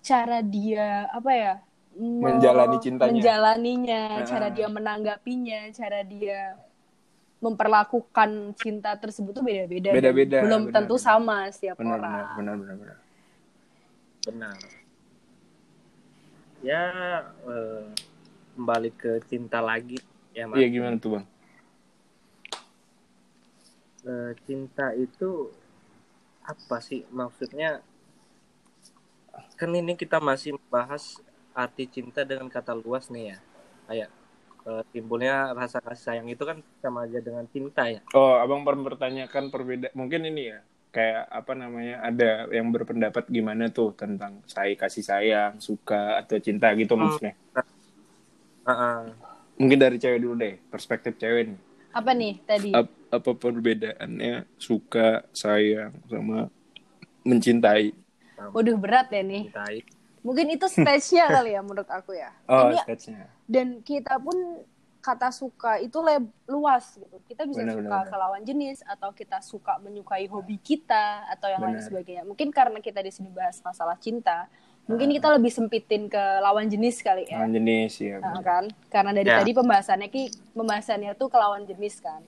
[0.00, 1.54] cara dia apa ya
[1.94, 3.12] me- Menjalani cintanya.
[3.12, 4.26] menjalaninya Ah.
[4.26, 6.56] cara dia menanggapinya cara dia
[7.42, 11.04] memperlakukan cinta tersebut tuh beda-beda Beda-beda, belum benar, tentu benar.
[11.04, 12.12] sama setiap benar orang.
[12.14, 12.98] benar benar benar benar.
[14.22, 14.56] Benar.
[16.62, 16.82] Ya
[17.26, 17.84] eh,
[18.54, 19.98] kembali ke cinta lagi
[20.30, 20.62] ya Mas.
[20.62, 21.24] iya gimana tuh bang?
[24.02, 25.50] Eh, cinta itu
[26.46, 27.02] apa sih?
[27.10, 27.82] Maksudnya
[29.58, 31.18] kan ini kita masih membahas
[31.54, 33.38] arti cinta dengan kata luas nih ya.
[33.90, 34.10] Kayak
[34.68, 38.00] eh, timbulnya rasa kasih sayang itu kan sama aja dengan cinta ya.
[38.18, 40.58] Oh abang mempertanyakan perbedaan mungkin ini ya
[40.94, 42.24] kayak apa namanya ada
[42.56, 47.00] yang berpendapat gimana tuh tentang saya kasih sayang suka atau cinta gitu Hmm.
[47.00, 47.32] maksudnya?
[48.64, 49.32] Ah, ah.
[49.60, 51.58] mungkin dari cewek dulu deh perspektif cewek nih.
[51.98, 52.72] Apa nih tadi?
[52.78, 56.48] Ap- apa perbedaannya suka sayang sama
[57.28, 57.92] mencintai?
[58.54, 59.44] Waduh berat ya nih.
[59.44, 59.76] Cintai
[60.26, 62.30] mungkin itu stage-nya kali ya menurut aku ya.
[62.48, 64.64] Oh Ini stage-nya dan kita pun
[65.02, 67.16] kata suka itu leb- luas gitu.
[67.26, 71.58] Kita bisa Benar, suka ke lawan jenis atau kita suka menyukai hobi kita atau yang
[71.60, 71.84] lain Benar.
[71.84, 72.22] sebagainya.
[72.22, 74.46] Mungkin karena kita di sini bahas masalah cinta,
[74.86, 75.14] mungkin Ah.
[75.18, 77.42] kita lebih sempitin ke lawan jenis kali ya.
[77.42, 78.70] lawan jenis ya Nah, kan?
[78.88, 79.42] Karena dari Ya.
[79.42, 80.22] tadi pembahasannya ki
[80.54, 82.22] pembahasannya tuh ke lawan jenis kan.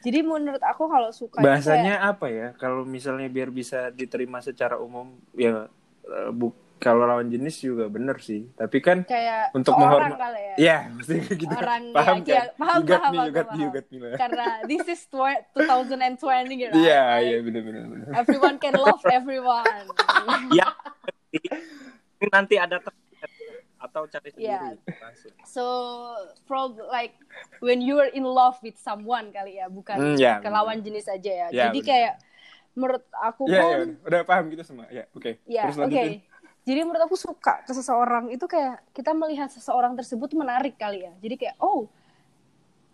[0.00, 4.80] Jadi menurut aku kalau suka itu bahasanya apa ya kalau misalnya biar bisa diterima secara
[4.80, 5.68] umum ya
[6.06, 10.20] eh, bu kalau lawan jenis juga bener sih tapi kan kayak, untuk ke orang menghormat-
[10.20, 10.56] kali ya.
[10.56, 13.48] ya mesti gitu Orang paham ya, kan iya, paham, you got paham, me you got
[13.48, 16.20] me you got me lah Karena this is tw- 2020
[16.54, 16.74] gitu.
[16.74, 17.24] iya right?
[17.26, 19.84] iya bener bener bener Everyone can love everyone.
[20.50, 20.68] ya
[22.26, 22.80] nanti ada
[23.78, 24.96] atau cari sendiri Iya.
[24.98, 25.64] langsung So,
[26.42, 27.14] prob like
[27.60, 31.28] when you're in love with someone kali ya, bukan Hmm, ya, ke lawan jenis aja
[31.28, 31.46] ya.
[31.48, 31.88] Ya, Jadi benar.
[31.88, 32.12] kayak
[32.72, 34.84] menurut aku Iya, pun, iya, udah paham gitu semua.
[34.90, 35.38] Ya, oke.
[35.44, 35.86] ya Terus oke.
[35.86, 36.12] lanjutin.
[36.66, 41.14] Jadi menurut aku suka ke seseorang itu kayak kita melihat seseorang tersebut menarik kali ya.
[41.22, 41.86] Jadi kayak oh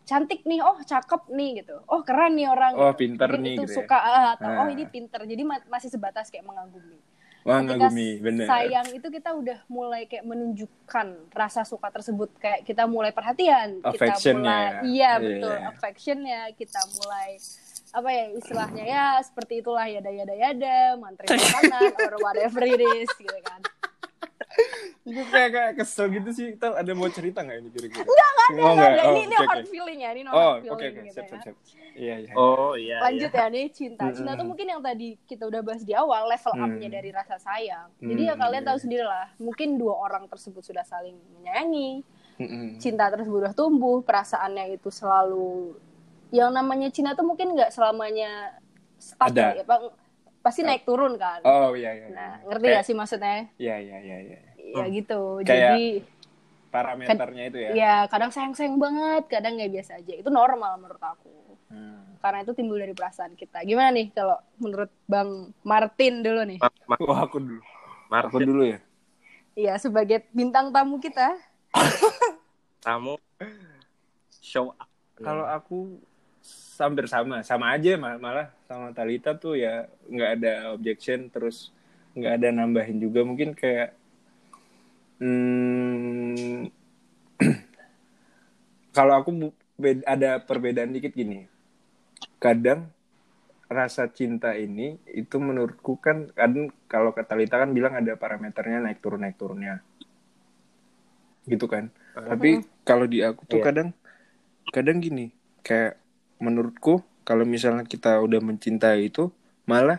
[0.04, 1.80] cantik nih, oh cakep nih gitu.
[1.88, 2.76] Oh keren nih orang.
[2.76, 3.00] Oh, gitu.
[3.00, 3.76] pinter Mungkin nih itu gitu ya.
[3.80, 4.68] suka ah, atau oh Ah.
[4.68, 5.24] ini pinter.
[5.24, 7.00] Jadi ma- masih sebatas kayak mengagumi.
[7.42, 8.46] Wah, ketika ngagumi, bener.
[8.46, 14.14] sayang itu kita udah mulai kayak menunjukkan rasa suka tersebut kayak kita mulai perhatian kita
[14.30, 14.70] mulai ya.
[14.78, 17.42] iya Iya, betul affectionnya kita mulai
[17.92, 22.81] apa ya istilahnya ya seperti itulah ya yada yada yada mantri makanan or whatever it
[22.81, 23.61] is gitu kan
[25.02, 26.46] Itu kayak, kayak kesel gitu sih.
[26.55, 28.05] Kita ada mau cerita nggak ini kira-kira?
[28.05, 28.92] Enggak, enggak ada, Oh, enggak ada.
[28.92, 29.02] nggak?
[29.02, 30.85] ini Oh, ini oke, hard feeling ya, ini no Oh, feeling oke.
[30.85, 31.31] gitu Siap, ya.
[31.33, 31.57] siap, siap.
[31.92, 32.33] Iya, iya.
[32.33, 33.40] oh iya Lanjut iya.
[33.40, 34.05] ya nih cinta.
[34.12, 37.88] Cinta tuh mungkin yang tadi kita udah bahas di awal level up-nya dari rasa sayang.
[37.98, 38.68] Jadi ya Hmm, kalian iya.
[38.68, 42.05] tahu sendiri lah, mungkin dua orang tersebut sudah saling menyayangi,
[42.76, 45.76] cinta tersebut udah tumbuh, perasaannya itu selalu
[46.33, 48.57] yang namanya cinta tuh mungkin nggak selamanya
[48.97, 49.61] stuck Ada.
[49.61, 49.92] ya, Bang.
[50.42, 51.38] Pasti naik turun kan.
[51.47, 52.07] Oh, iya, iya.
[52.09, 52.16] iya.
[52.16, 53.38] Nah, ngerti Kayak- gak sih maksudnya?
[53.61, 54.38] Iya, iya, iya, iya.
[54.75, 55.38] Ya gitu.
[55.38, 55.85] Kayak- Jadi
[56.73, 57.71] Parameternya itu ya.
[57.77, 60.14] ya kadang sayang-sayang banget, kadang nggak biasa aja.
[60.16, 61.31] Itu normal menurut aku.
[61.68, 62.16] Hmm.
[62.18, 63.61] Karena itu timbul dari perasaan kita.
[63.62, 66.59] Gimana nih kalau menurut Bang Martin dulu nih?
[66.59, 67.61] Ma- ma- Wah, aku dulu.
[67.61, 68.79] Aku Martin dulu ya.
[69.53, 71.37] Iya, sebagai bintang tamu kita.
[72.81, 73.14] kamu
[74.35, 76.03] show up Kalau aku
[76.83, 81.70] hampir sama, sama aja mal- malah sama Talita tuh ya nggak ada objection terus
[82.18, 83.22] nggak ada nambahin juga.
[83.22, 83.94] Mungkin kayak
[85.22, 86.66] hmm,
[88.96, 89.31] kalau aku
[90.05, 91.46] ada perbedaan dikit gini,
[92.42, 92.90] kadang
[93.72, 99.00] rasa cinta ini itu menurutku kan kadang kalau kata Talita kan bilang ada parameternya naik
[99.00, 99.81] turun naik turunnya,
[101.46, 101.88] gitu kan.
[102.12, 103.66] Tapi kalau di aku tuh Iya.
[103.70, 103.88] kadang
[104.74, 105.33] kadang gini,
[105.64, 106.01] kayak
[106.46, 109.31] menurutku kalau misalnya kita udah mencintai itu
[109.70, 109.98] malah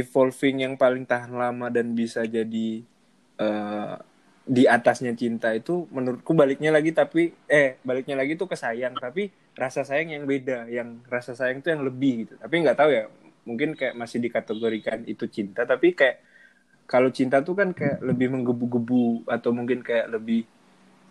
[0.00, 2.68] evolving yang paling tahan lama dan bisa jadi
[3.42, 3.94] eh,
[4.42, 9.30] di atasnya cinta itu menurutku baliknya lagi tapi eh baliknya lagi tuh ke sayang tapi
[9.54, 12.34] rasa sayang yang beda yang rasa sayang tuh yang lebih gitu.
[12.42, 13.04] Tapi nggak tahu ya
[13.48, 16.16] mungkin kayak masih dikategorikan itu cinta tapi kayak
[16.86, 20.46] kalau cinta tuh kan kayak lebih menggebu-gebu atau mungkin kayak lebih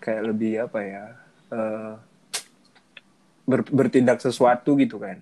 [0.03, 1.03] kayak lebih apa ya
[1.53, 1.93] eh,
[3.51, 5.19] ber- bertindak sesuatu gitu kan?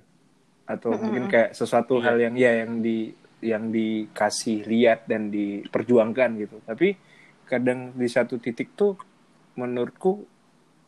[0.70, 2.06] Atau mungkin kayak sesuatu Iya.
[2.06, 2.98] hal yang ya yang di
[3.42, 6.58] yang dikasih lihat dan diperjuangkan gitu.
[6.62, 6.94] Tapi
[7.50, 8.94] kadang di satu titik tuh
[9.58, 10.24] menurutku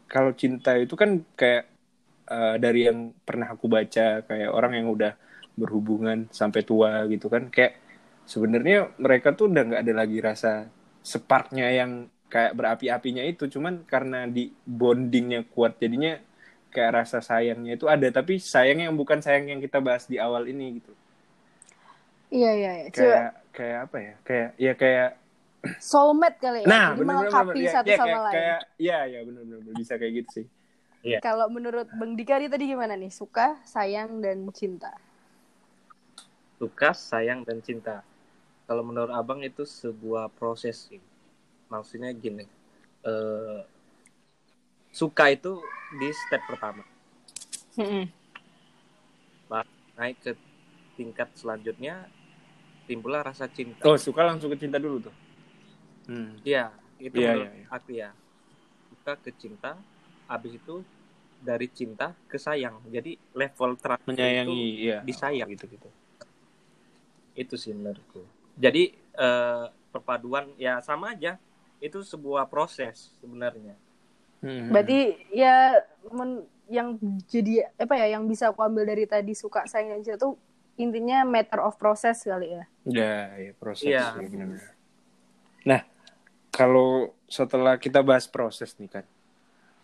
[0.05, 1.63] kalau cinta itu kan kayak
[2.29, 5.13] eh, dari yang pernah aku baca kayak orang yang udah
[5.57, 7.75] berhubungan sampai tua gitu kan kayak
[8.23, 10.51] sebenarnya mereka tuh udah nggak ada lagi rasa
[11.03, 11.91] sparknya yang
[12.31, 13.49] kayak berapi-apinya itu.
[13.49, 16.15] Cuman karena di bondingnya kuat jadinya
[16.71, 20.47] kayak rasa sayangnya itu ada tapi sayangnya yang bukan sayang yang kita bahas di awal
[20.47, 20.93] ini gitu.
[22.31, 22.87] Iya, iya, iya.
[22.89, 24.13] Coba kayak kayak apa ya?
[24.23, 25.09] Kayak ya kayak
[25.77, 28.33] soulmate kali ya nah jadi benar-benar melengkapi ya, satu ya, sama kayak, lain.
[28.33, 30.45] kayak ya ya benar-benar bisa kayak gitu sih.
[31.01, 33.09] Kalau menurut bang Dika nih tadi gimana nih?
[33.09, 34.93] Suka sayang dan cinta?
[36.61, 38.05] Suka sayang dan cinta.
[38.69, 41.01] Kalau menurut abang itu sebuah proses sih.
[41.73, 42.45] Maksudnya gini
[43.01, 43.59] eh,
[44.91, 45.59] suka itu
[45.99, 46.83] di step pertama
[50.01, 50.31] naik ke
[50.97, 52.09] tingkat selanjutnya
[52.89, 55.15] timbullah rasa cinta oh suka langsung ke cinta dulu tuh
[56.09, 56.41] hmm.
[56.41, 57.67] Iya, itu Iya, menurut iya, iya.
[57.69, 58.09] aku ya.
[58.91, 59.71] Kita ke cinta,
[60.25, 60.81] habis itu
[61.41, 62.81] dari cinta ke sayang.
[62.89, 65.49] Jadi level terakhir menyayangi itu iya disayang.
[65.53, 65.89] gitu gitu
[67.31, 68.27] itu sih menurutku.
[68.59, 71.39] Jadi eh, perpaduan ya sama aja.
[71.81, 73.73] Itu sebuah proses sebenarnya.
[74.41, 74.73] Hmm.
[74.73, 74.99] berarti
[75.29, 75.77] ya
[76.09, 80.17] men- yang jadi apa ya yang bisa aku ambil dari tadi suka sayang dan cinta
[80.17, 80.33] tuh
[80.79, 84.17] intinya matter of process kali ya ya ya proses Iya.
[84.17, 84.71] ya, benar-benar.
[85.61, 85.81] nah
[86.49, 89.05] kalau setelah kita bahas proses nih kan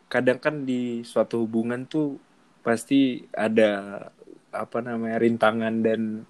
[0.08, 2.18] kadang kan di suatu hubungan tuh
[2.64, 4.02] pasti ada
[4.50, 6.24] apa namanya rintangan dan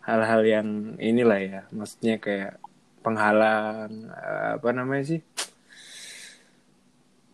[0.00, 2.56] hal-hal yang inilah ya maksudnya kayak
[3.02, 5.20] penghalang eh, apa namanya sih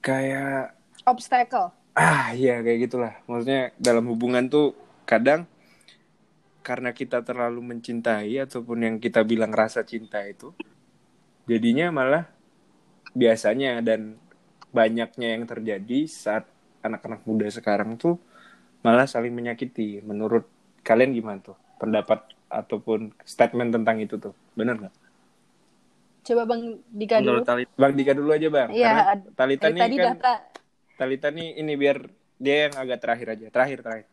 [0.01, 1.73] kayak obstacle.
[1.93, 3.15] Ah iya kayak gitulah.
[3.29, 4.73] Maksudnya dalam hubungan tuh
[5.05, 5.45] kadang
[6.61, 10.53] karena kita terlalu mencintai ataupun yang kita bilang rasa cinta itu
[11.49, 12.29] jadinya malah
[13.17, 14.21] biasanya dan
[14.71, 16.45] banyaknya yang terjadi saat
[16.85, 18.21] anak-anak muda sekarang tuh
[18.81, 20.01] malah saling menyakiti.
[20.05, 20.47] Menurut
[20.85, 21.57] kalian gimana tuh?
[21.81, 24.37] Pendapat ataupun statement tentang itu tuh.
[24.55, 25.10] Bener nggak
[26.21, 28.93] coba bang Dika dulu Menurut Tali, bang Dika dulu aja bang Iya,
[29.33, 30.33] Talita Eh, nih tadi kan data
[30.95, 31.99] Talita nih ini biar
[32.37, 34.07] dia yang agak terakhir aja terakhir terakhir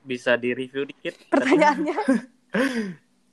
[0.00, 1.14] bisa di-review dikit.
[1.28, 1.96] pertanyaannya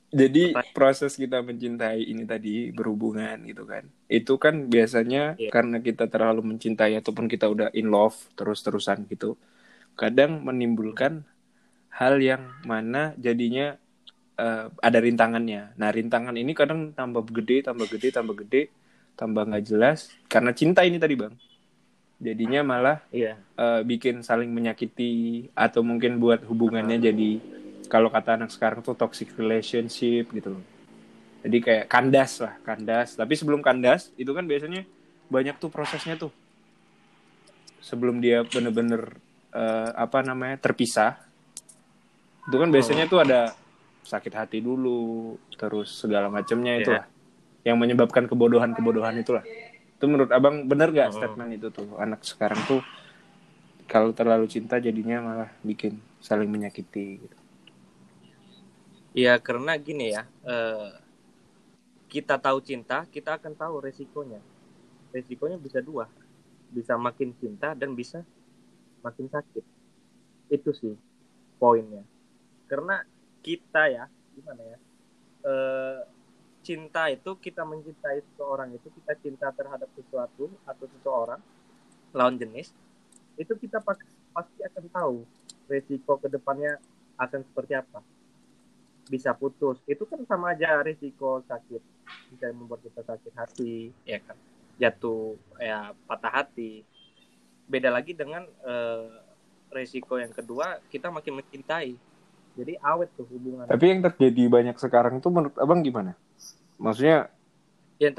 [0.06, 3.84] Jadi proses kita mencintai ini tadi berhubungan gitu kan.
[4.06, 5.50] Itu kan biasanya Iya.
[5.50, 9.34] karena kita terlalu mencintai ataupun kita udah in love terus-terusan gitu.
[9.98, 11.26] Kadang menimbulkan
[11.90, 13.76] hal yang mana jadinya
[14.36, 15.76] eh, ada rintangannya.
[15.80, 18.68] Nah, rintangan ini kadang tambah gede, tambah gede, tambah gede,
[19.16, 21.34] tambah nggak jelas karena cinta ini tadi, Bang.
[22.16, 23.36] Jadinya malah Iya.
[23.36, 27.30] eh, bikin saling menyakiti atau mungkin buat hubungannya jadi
[27.92, 30.64] kalau kata anak sekarang tuh toxic relationship gitu loh.
[31.46, 33.14] Jadi kayak kandas lah, kandas.
[33.14, 34.82] Tapi sebelum kandas itu kan biasanya
[35.30, 36.32] banyak tuh prosesnya tuh.
[37.84, 39.20] Sebelum dia bener-bener
[39.54, 41.20] eh, apa namanya terpisah,
[42.48, 43.54] itu kan biasanya tuh ada
[44.06, 47.02] sakit hati dulu, terus segala macamnya itu Iya.
[47.02, 47.06] lah,
[47.66, 49.42] yang menyebabkan kebodohan-kebodohan itulah.
[49.98, 51.16] Itu menurut abang bener gak Oh.
[51.18, 52.80] statement itu tuh anak sekarang tuh
[53.90, 57.36] kalau terlalu cinta jadinya malah bikin saling menyakiti gitu.
[59.16, 60.22] Iya, karena gini ya.
[60.44, 60.90] eh,
[62.06, 64.38] kita tahu cinta, kita akan tahu resikonya.
[65.10, 66.06] Resikonya bisa dua.
[66.70, 68.22] Bisa makin cinta dan bisa
[69.00, 69.64] makin sakit.
[70.52, 70.94] Itu sih
[71.56, 72.04] poinnya.
[72.68, 73.00] Karena
[73.46, 74.04] kita ya,
[74.34, 74.78] gimana ya?
[75.46, 76.00] eh,
[76.66, 81.38] cinta itu kita mencintai seseorang itu kita cinta terhadap sesuatu atau seseorang
[82.10, 82.74] lawan jenis
[83.38, 84.02] itu kita pas-
[84.34, 85.16] pasti akan tahu
[85.70, 86.82] resiko ke depannya
[87.14, 88.02] akan seperti apa.
[89.06, 89.78] Bisa putus.
[89.86, 91.82] Itu kan sama aja risiko sakit.
[92.34, 94.34] Bisa membuat kita sakit hati ya kan?
[94.82, 96.82] Jatuh ya patah hati.
[97.70, 99.06] Beda lagi dengan eh,
[99.70, 101.94] risiko yang kedua kita makin mencintai
[102.56, 106.16] jadi awet tuh hubungan Tapi yang terjadi banyak sekarang itu menurut abang gimana?
[106.80, 107.28] Maksudnya
[108.00, 108.16] yang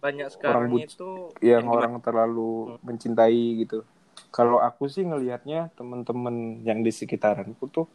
[0.00, 1.10] banyak sekarang but- itu
[1.44, 1.76] yang gimana?
[1.76, 3.84] orang terlalu mencintai gitu.
[4.32, 7.86] Kalau aku sih ngelihatnya temen-temen yang di sekitaranku tuh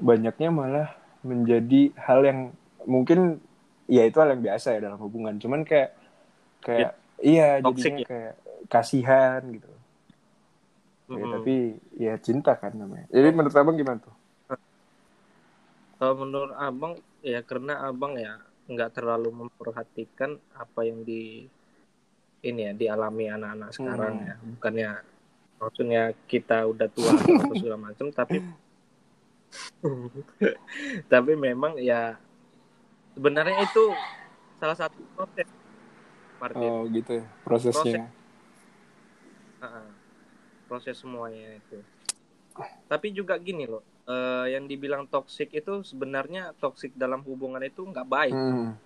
[0.00, 0.88] banyaknya malah
[1.22, 2.38] menjadi hal yang
[2.84, 3.38] mungkin
[3.86, 5.38] ya itu hal yang biasa ya dalam hubungan.
[5.38, 5.94] Cuman kayak
[6.64, 8.06] kayak iya Toxic jadinya ya?
[8.08, 8.34] kayak
[8.68, 9.70] kasihan gitu.
[11.14, 11.32] Ya, Mm-mm.
[11.36, 11.54] tapi
[12.00, 13.06] ya cinta kan namanya.
[13.12, 14.14] Jadi menurut abang gimana tuh?
[16.04, 18.36] Kalau menurut abang ya karena abang ya
[18.68, 21.48] nggak terlalu memperhatikan apa yang di
[22.44, 24.28] ini ya dialami anak-anak sekarang Hmm.
[24.28, 24.34] ya.
[24.36, 24.90] Bukannya
[25.56, 27.24] maksudnya kita udah tua atau
[27.56, 28.44] segala macam tapi
[31.12, 32.20] tapi memang ya
[33.16, 33.84] sebenarnya itu
[34.60, 35.48] salah satu proses.
[36.36, 36.68] Martin.
[36.68, 38.12] Oh gitu ya prosesnya.
[39.64, 39.88] Ah,
[40.68, 41.80] proses semuanya itu.
[42.92, 48.08] Tapi juga gini loh eh, yang dibilang toksik itu sebenarnya toksik dalam hubungan itu nggak
[48.08, 48.76] baik Hmm.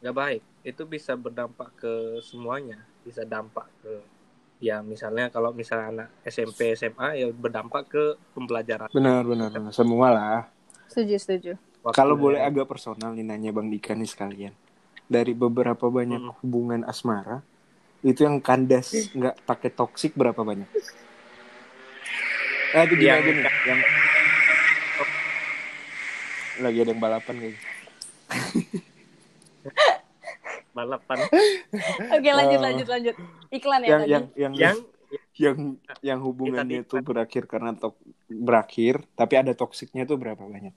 [0.00, 3.92] nggak baik itu bisa berdampak ke semuanya bisa dampak ke
[4.60, 9.72] ya misalnya kalau misalnya anak SMP SMA ya berdampak ke pembelajaran Benar benar benar.
[9.74, 10.38] semua lah.
[10.88, 11.52] Setuju, setuju.
[11.84, 12.20] Waktu Kalau ya.
[12.20, 14.54] boleh agak personal nih nanya Bang Dika nih sekalian.
[15.04, 16.32] Dari beberapa banyak Hmm.
[16.40, 17.44] hubungan asmara,
[18.00, 20.68] itu yang kandas nggak pakai toksik berapa banyak?
[22.74, 23.80] Eh, itu gini Yang- aja nih, yang
[26.54, 27.60] lagi ada yang balapan kayaknya.
[30.74, 31.18] balapan
[32.18, 33.14] Oke, lanjut, Eh, lanjut, lanjut.
[33.54, 34.10] Iklan ya yang tadi.
[34.10, 34.76] yang yang yang
[35.38, 35.56] yang
[36.02, 37.94] yang hubungannya itu berakhir karena tok
[38.26, 40.74] berakhir, tapi ada toksiknya tuh berapa banyak?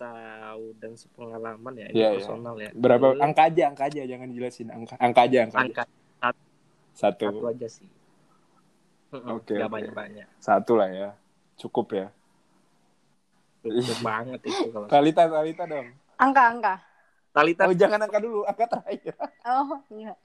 [0.00, 3.16] tahu dan sepengalaman ya ini Iya, personal ya Berapa?
[3.20, 4.98] Angka aja, angka aja, jangan jelasin angka.
[4.98, 5.58] Angka aja, angka.
[5.60, 5.68] aja.
[5.70, 5.84] angka
[6.90, 7.26] Satu.
[7.30, 7.99] satu aja sih
[9.10, 9.54] Oke, oke.
[9.68, 11.10] banyak banyak Satu lah ya.
[11.56, 12.06] Cukup ya.
[13.60, 15.86] cukup banget itu kalau Talita, Talita dong.
[16.16, 16.74] Angka, angka.
[17.30, 19.14] Talita Oh, jangan angka dulu, angka terakhir.
[19.44, 20.16] Oh, enggak.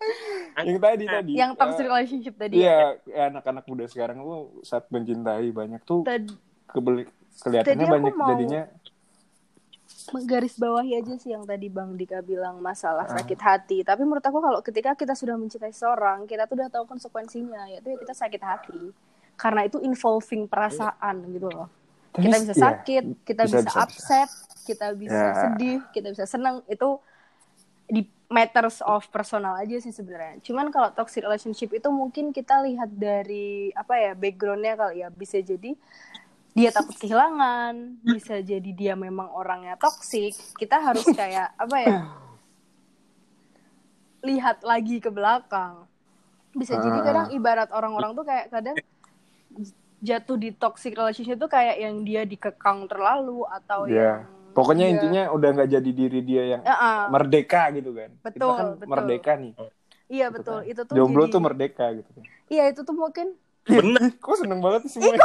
[0.58, 1.32] yang tadi tadi.
[1.36, 2.56] Yang toxic Eh, relationship tadi.
[2.58, 6.34] Iya, ya, anak-anak muda sekarang tuh saat mencintai banyak tuh Tadi
[6.66, 7.04] kebeli
[7.38, 8.62] kelihatannya banyak mau- jadinya
[10.24, 13.20] garis bawahi aja sih yang tadi Bang Dika bilang masalah Ah.
[13.20, 13.78] sakit hati.
[13.84, 17.92] Tapi menurut aku kalau ketika kita sudah mencintai seorang, kita tuh udah tahu konsekuensinya, yaitu
[17.92, 18.80] ya kita sakit hati.
[19.36, 21.68] Karena itu involving perasaan gitu loh.
[22.16, 23.84] Tapi, Kita bisa iya, sakit, kita bisa, bisa, bisa, bisa.
[23.84, 24.30] upset,
[24.64, 25.36] kita bisa Ya.
[25.36, 26.64] sedih, kita bisa senang.
[26.66, 27.04] Itu
[27.86, 30.40] di matters of personal aja sih sebenarnya.
[30.42, 35.38] Cuman kalau toxic relationship itu mungkin kita lihat dari apa ya backgroundnya kali ya bisa
[35.38, 35.76] jadi
[36.56, 40.32] dia takut kehilangan, bisa jadi dia memang orangnya toxic.
[40.56, 41.98] Kita harus kayak apa ya?
[44.24, 45.86] Lihat lagi ke belakang.
[46.52, 47.04] Bisa jadi Ah.
[47.04, 48.80] kadang ibarat orang-orang tuh kayak kadang
[50.00, 54.24] jatuh di toxic relationship itu kayak yang dia dikekang terlalu atau Iya.
[54.24, 57.04] yang Pokoknya dia- intinya udah nggak jadi diri dia yang Ya, ah.
[57.12, 58.10] merdeka gitu kan.
[58.14, 58.88] Kita Betul, kan betul.
[58.88, 59.52] merdeka nih.
[60.06, 60.72] Iya gitu betul, kan.
[60.72, 62.24] itu tuh Jomblo jadi tuh merdeka gitu kan.
[62.48, 63.28] Iya, itu tuh mungkin
[63.66, 65.18] bener Kok seneng banget sih semua.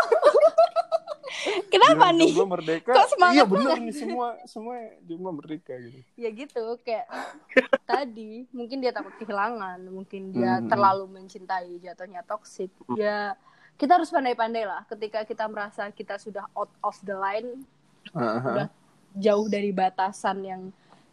[1.68, 2.30] Kenapa Bilang nih?
[2.32, 2.90] Jomblo merdeka.
[2.90, 3.84] Kok semangat iya bener banget?
[3.84, 5.98] nih semua semua jomblo merdeka gitu.
[6.14, 7.06] Ya gitu, kayak
[7.90, 10.66] tadi mungkin dia takut kehilangan, mungkin dia Hmm.
[10.66, 12.68] terlalu mencintai jatuhnya toxic.
[12.92, 13.38] Ya
[13.74, 17.62] kita harus pandai-pandai lah ketika kita merasa kita sudah out of the line,
[18.10, 18.42] Heeh.
[18.44, 18.68] udah
[19.12, 20.62] jauh dari batasan yang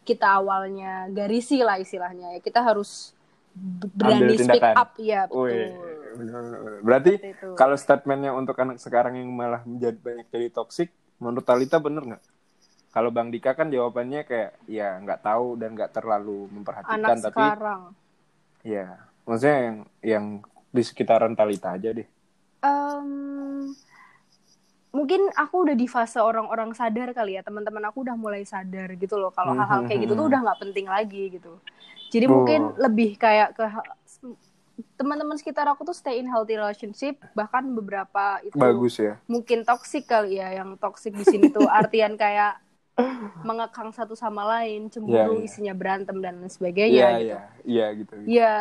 [0.02, 2.36] kita awalnya garisi lah istilahnya.
[2.36, 3.14] Ya kita harus
[3.94, 5.50] berani speak up ya betul.
[5.50, 5.74] Wih,
[6.86, 7.14] Berarti
[7.60, 10.90] kalau statementnya untuk anak sekarang yang malah menjadi banyak jadi toksik,
[11.22, 12.24] menurut Talita bener nggak?
[12.94, 17.46] Kalau Bang Dika kan jawabannya kayak ya nggak tahu dan nggak terlalu memperhatikan, anak tapi
[17.46, 17.82] sekarang
[18.66, 18.86] ya
[19.26, 20.26] maksudnya yang yang
[20.76, 22.08] di sekitaran Talita aja deh.
[22.62, 23.76] Em,
[24.96, 29.16] mungkin aku udah di fase orang-orang sadar kali ya teman-teman aku udah mulai sadar gitu
[29.20, 30.32] loh kalau Hmm, hal-hal kayak gitu hmm, tuh hmm.
[30.32, 31.54] udah nggak penting lagi gitu
[32.10, 32.34] jadi Oh.
[32.34, 33.66] mungkin lebih kayak ke
[34.94, 39.18] teman-teman sekitar aku tuh stay in healthy relationship bahkan beberapa itu Bagus ya.
[39.26, 42.62] mungkin toxic kali ya yang toxic di sini tuh artian kayak
[43.42, 45.46] mengekang satu sama lain cemburu Iya, iya.
[45.46, 48.14] isinya berantem dan lain sebagainya gitu iya iya gitu.
[48.26, 48.54] ya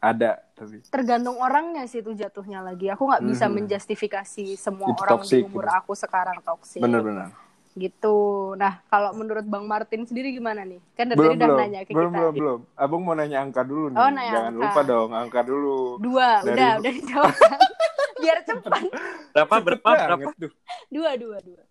[0.00, 2.88] Ada tapi tergantung orangnya sih itu jatuhnya lagi.
[2.88, 3.54] Aku nggak bisa Mhm.
[3.60, 5.76] menjustifikasi semua Itu orang toxic, di umur gitu.
[5.76, 6.80] aku sekarang toksik.
[6.80, 7.28] benar-benar.
[7.72, 8.16] Gitu.
[8.54, 10.82] Nah, kalau menurut Bang Martin sendiri gimana nih?
[10.92, 12.18] Kan dari Belum tadi udah belum nanya ke belum kita.
[12.18, 12.58] belum belum.
[12.74, 13.96] Abang mau nanya angka dulu nih.
[13.96, 14.62] Oh, nanya Jangan angka.
[14.64, 15.78] lupa dong angka dulu.
[15.98, 17.34] Dua, Dari- udah, udah dijawab.
[18.20, 18.82] Biar cepat.
[19.30, 20.52] berapa Cepet berapa berapa tuh.
[20.88, 21.62] Dua, dua, dua.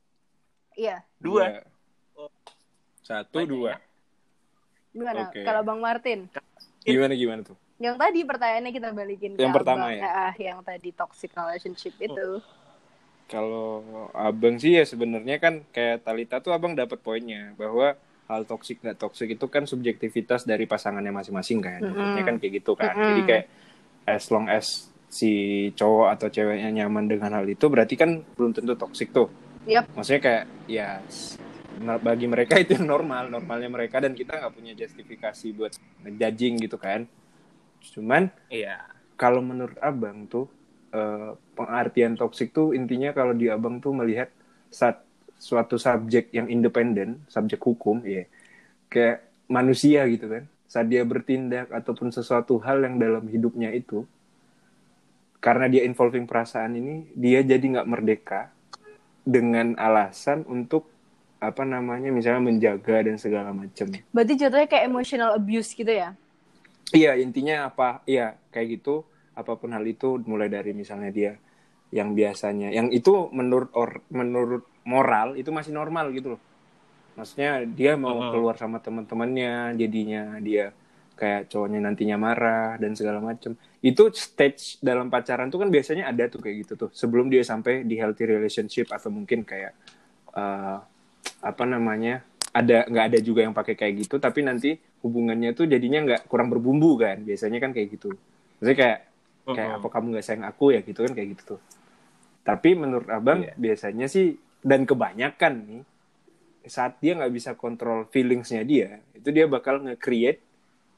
[0.73, 0.97] Iya.
[1.17, 1.43] dua
[2.99, 3.69] Satu Banyak dua.
[3.69, 3.77] ya.
[4.89, 5.21] Gimana?
[5.27, 5.41] Oke.
[5.43, 6.19] Kalau Bang Martin?
[6.81, 7.57] Gimana gimana tuh?
[7.77, 9.95] Yang tadi pertanyaannya kita balikin ke Yang pertama Abang.
[9.95, 10.03] ya?
[10.03, 12.27] Ah, yang tadi toxic relationship itu.
[13.29, 13.85] Kalau
[14.17, 17.93] abang sih ya sebenarnya kan kayak Talita tuh abang dapat poinnya bahwa
[18.25, 21.81] hal toksik nggak toksik itu kan subjektivitas dari pasangannya masing-masing kan.
[21.81, 21.93] Mm-mm.
[21.93, 22.93] Maksudnya kan kayak gitu kan.
[22.97, 23.05] Mm-mm.
[23.05, 23.45] Jadi kayak
[24.09, 25.31] as long as si
[25.73, 29.29] cowok atau ceweknya nyaman dengan hal itu berarti kan belum tentu toksik tuh.
[29.65, 29.89] Yap.
[29.97, 30.89] Maksudnya kayak ya
[32.01, 35.73] bagi mereka itu yang normal, normalnya mereka dan kita nggak punya justifikasi buat
[36.05, 37.09] ngejudging gitu kan.
[37.93, 38.85] Cuman iya
[39.17, 40.45] kalau menurut abang tuh
[40.93, 44.29] eh, pengertian toksik tuh intinya kalau di abang tuh melihat
[44.69, 45.01] saat
[45.39, 48.27] suatu subjek yang independen subjek hukum ya
[48.91, 54.05] kayak manusia gitu kan saat dia bertindak ataupun sesuatu hal yang dalam hidupnya itu
[55.39, 58.51] karena dia involving perasaan ini dia jadi nggak merdeka
[59.23, 60.91] dengan alasan untuk
[61.39, 66.11] apa namanya misalnya menjaga dan segala macam Berarti jatuhnya kayak emotional abuse gitu ya?
[66.91, 68.03] Iya intinya apa?
[68.03, 69.07] Iya kayak gitu.
[69.39, 71.31] Apa pun hal itu, mulai dari misalnya dia
[71.89, 76.41] yang biasanya, yang itu menurut or, menurut moral itu masih normal gitu loh.
[77.17, 78.29] Maksudnya dia mau Mhm.
[78.31, 80.75] keluar sama teman-temannya, jadinya dia
[81.19, 83.51] kayak cowoknya nantinya marah dan segala macem
[83.83, 87.83] itu stage dalam pacaran tuh kan biasanya ada tuh kayak gitu tuh sebelum dia sampai
[87.83, 89.75] di healthy relationship atau mungkin kayak
[90.31, 90.79] uh,
[91.43, 92.23] apa namanya
[92.55, 96.47] ada nggak ada juga yang pakai kayak gitu tapi nanti hubungannya tuh jadinya nggak kurang
[96.47, 98.15] berbumbu kan biasanya kan kayak gitu
[98.63, 98.99] maksudnya kayak
[99.55, 101.59] kayak apa kamu nggak sayang aku ya gitu kan kayak gitu tuh
[102.45, 103.53] tapi menurut abang Iya.
[103.57, 105.81] biasanya sih dan kebanyakan nih
[106.69, 110.43] saat dia nggak bisa kontrol feelingsnya dia itu dia bakal nge-create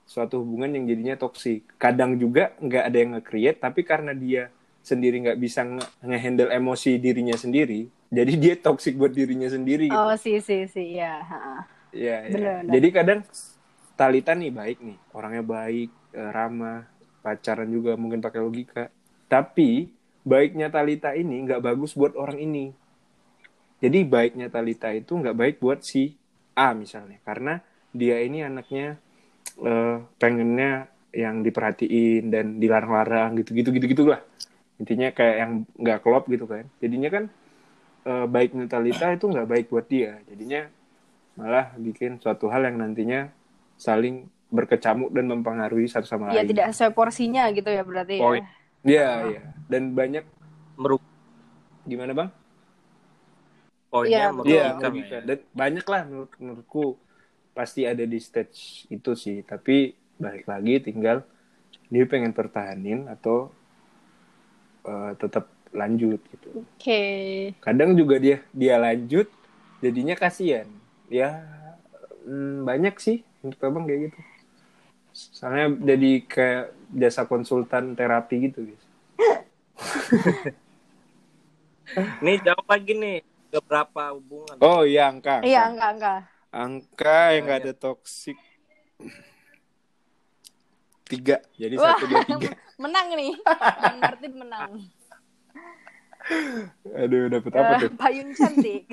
[0.10, 4.49] suatu hubungan yang jadinya toksik kadang juga nggak ada yang nge-create tapi karena dia
[4.82, 9.95] sendiri nggak bisa nge- nge-handle emosi dirinya sendiri jadi dia toksik buat dirinya sendiri gitu.
[10.04, 11.24] Oh, sih, sih, sih, ya.
[11.95, 12.52] Iya, iya.
[12.60, 12.72] Benar.
[12.76, 13.20] Jadi kadang
[13.95, 16.84] Talita nih baik nih, orangnya baik, eh, ramah,
[17.22, 18.90] pacaran juga mungkin pakai logika.
[19.30, 19.90] Tapi
[20.22, 22.74] baiknya Talita ini nggak bagus buat orang ini.
[23.82, 26.14] Jadi baiknya Talita itu nggak baik buat si
[26.54, 27.64] A misalnya, karena
[27.96, 29.02] dia ini anaknya
[29.58, 34.22] eh, pengennya yang diperhatiin dan dilarang-larang gitu-gitu gitu-gitu lah.
[34.78, 36.70] Intinya kayak yang nggak klop gitu kan.
[36.78, 37.24] Jadinya kan
[38.06, 40.22] eh, baiknya Talita itu nggak baik buat dia.
[40.30, 40.70] Jadinya
[41.40, 43.32] malah bikin suatu hal yang nantinya
[43.80, 46.49] saling berkecamuk dan mempengaruhi satu sama Iya, lain.
[46.52, 48.24] tidak sesuai porsinya gitu ya berarti ya.
[48.24, 48.43] Poin.
[48.84, 49.41] Iya, iya.
[49.72, 50.26] Dan banyak
[50.76, 51.04] Meru-
[51.88, 52.30] gimana bang?
[53.91, 54.28] poinnya Iya.
[54.47, 55.16] Iya, merugikan logika.
[55.16, 55.22] ya.
[55.28, 56.84] Dan banyak lah menurut menurutku
[57.52, 59.43] pasti ada di stage itu sih.
[59.43, 59.91] Tapi
[60.22, 61.18] balik lagi tinggal
[61.91, 63.52] dia pengen pertahanin atau
[64.88, 66.49] eh, tetap lanjut gitu.
[66.56, 67.02] Oke.
[67.64, 69.28] Kadang juga dia dia lanjut,
[69.80, 70.68] jadinya kasihan.
[71.12, 71.43] Ya
[72.28, 74.20] mm, banyak sih menurut abang kayak gitu.
[75.12, 78.84] Soalnya jadi kayak jasa konsultan terapi gitu guys.
[82.24, 83.18] Nih jawab lagi nih
[83.51, 84.55] beberapa hubungan.
[84.59, 85.43] Oh iya angka.
[85.43, 85.88] Iya, angka.
[85.91, 86.20] enggak.
[86.49, 88.39] Angka yang nggak ada toksik.
[91.03, 91.43] Tiga.
[91.53, 91.91] Jadi Wah.
[91.91, 92.49] satu dua tiga.
[92.84, 93.36] Menang nih.
[93.43, 94.72] Bang Martin menang.
[96.88, 97.91] Aduh dapet apa Eh, tuh?
[97.99, 98.88] payung cantik.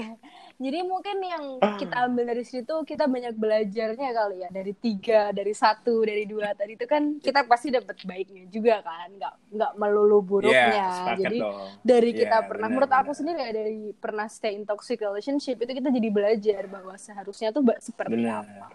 [0.59, 1.44] Jadi mungkin yang
[1.78, 6.50] kita ambil dari situ kita banyak belajarnya kali ya dari tiga, dari satu, dari dua
[6.50, 10.66] tadi itu kan kita pasti dapat baiknya juga kan, nggak nggak melulu buruknya.
[10.66, 11.59] Iya, sepakat jadi dong.
[11.86, 13.18] dari Iya, kita pernah, benar, menurut aku benar.
[13.22, 17.62] sendiri ya dari pernah stay in toxic relationship itu kita jadi belajar bahwa seharusnya tuh
[17.78, 18.42] seperti Benar.
[18.42, 18.66] apa,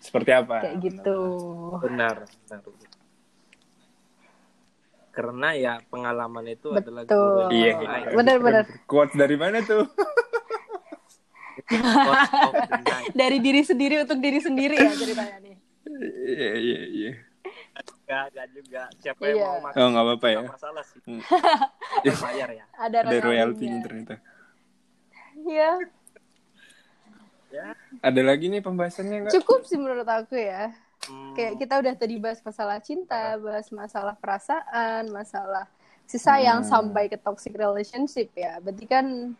[0.00, 0.56] Seperti apa?
[0.64, 1.18] kayak gitu.
[1.76, 2.60] Benar, benar.
[5.12, 7.20] Karena ya pengalaman itu adalah Betul.
[7.20, 8.16] guru yang Iya.
[8.16, 8.64] Benar-benar.
[8.88, 9.84] Quotes dari mana tuh?
[9.92, 11.61] Cost of the night.
[13.12, 15.56] Dari diri sendiri untuk diri sendiri ya ceritanya nih.
[16.24, 17.12] Iya iya iya.
[17.72, 18.82] Enggak, enggak juga.
[18.98, 19.30] Siapa Iya.
[19.30, 19.76] yang mau makan?
[19.76, 20.40] Oh nggak apa-apa ya.
[20.46, 20.98] Masalah sih.
[21.02, 21.20] Hmm.
[22.00, 22.64] Kita bayar ya.
[22.76, 24.14] Ada, Ada royalty ternyata.
[25.34, 25.70] Iya,
[27.48, 27.76] Ya.
[28.00, 29.32] Ada lagi nih pembahasannya nggak?
[29.36, 30.72] cukup sih menurut aku ya.
[31.04, 35.68] Hmm, Kayak kita udah tadi bahas masalah cinta, bahas masalah perasaan, masalah
[36.06, 36.70] si sayang Hmm.
[36.70, 38.56] sampai ke toxic relationship ya.
[38.56, 39.36] Berarti kan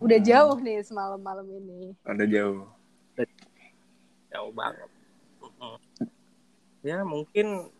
[0.00, 1.94] udah jauh nih semalam malam ini.
[2.02, 2.66] Ada jauh.
[4.34, 4.90] jauh banget.
[6.82, 7.70] Ya mungkin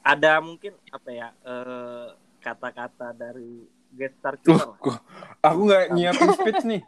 [0.00, 2.06] ada mungkin apa ya eh,
[2.40, 4.78] kata-kata dari gestar kita lah.
[4.80, 4.96] kok
[5.44, 6.82] aku nggak nyiapin speech nih.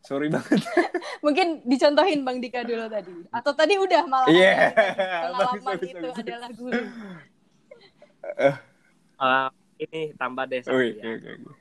[0.00, 0.60] Sorry banget.
[1.24, 3.12] Mungkin dicontohin Bang Dika dulu tadi.
[3.32, 4.72] Atau tadi udah malah Iya.
[4.72, 6.20] pengalaman Bagus, bagus, itu bagus.
[6.20, 6.82] adalah guru.
[8.40, 8.54] Eh,
[9.80, 11.04] ini tambah deh satu Oke, ya.
[11.04, 11.52] oke, oke.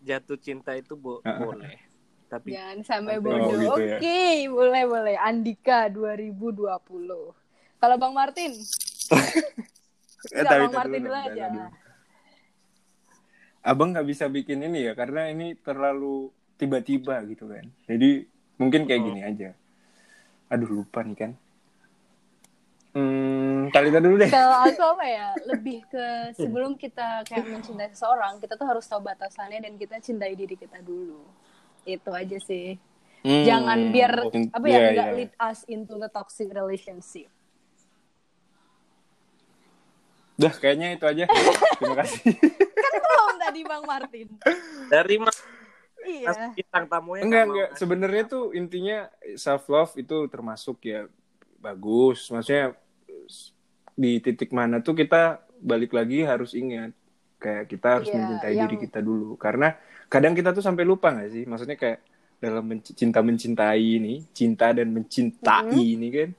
[0.00, 1.38] Jatuh cinta itu bo- Ah, ah.
[1.42, 1.76] boleh.
[2.26, 3.52] Tapi Jangan sampai Oh, bodoh.
[3.52, 4.48] gitu Oke, ya.
[4.48, 5.16] boleh boleh.
[5.18, 7.34] Andika 2020.
[7.76, 8.52] Kalau Bang Martin,
[10.20, 11.44] Eh, Enggak, tapi Bang Martin dulu aja.
[13.60, 17.64] Abang nggak bisa bikin ini ya karena ini terlalu tiba-tiba gitu kan.
[17.84, 18.24] Jadi
[18.56, 19.06] mungkin kayak Oh.
[19.08, 19.50] gini aja.
[20.48, 21.32] Aduh lupa nih kan.
[22.90, 24.30] Hmm, Talita dulu deh.
[24.30, 26.06] Kalau aku apa ya, lebih ke
[26.40, 30.82] sebelum kita kayak mencintai seseorang, kita tuh harus tahu batasannya dan kita cintai diri kita
[30.82, 31.22] dulu.
[31.86, 32.74] Itu aja sih.
[33.20, 35.16] Hmm, Jangan biar apa ya nggak iya.
[35.16, 37.28] lead us into the toxic relationship.
[40.40, 41.24] Udah kayaknya itu aja.
[41.78, 42.32] Terima kasih.
[42.32, 44.28] Kan belum tadi Bang Martin.
[44.88, 45.36] dari mas
[46.00, 46.56] Iya.
[46.56, 51.04] bintang tamunya enggak enggak sebenarnya tuh intinya self love itu termasuk ya
[51.60, 52.28] bagus.
[52.28, 52.72] Maksudnya
[53.94, 56.90] di titik mana tuh kita balik lagi harus ingat.
[57.36, 59.36] Kayak kita harus Iya, mencintai yang- diri kita dulu.
[59.36, 59.72] Karena
[60.06, 61.44] kadang kita tuh sampai lupa nggak sih?
[61.44, 62.00] Maksudnya kayak
[62.40, 65.94] dalam menc- cinta mencintai ini cinta dan mencintai Mm-hmm.
[65.96, 66.30] ini kan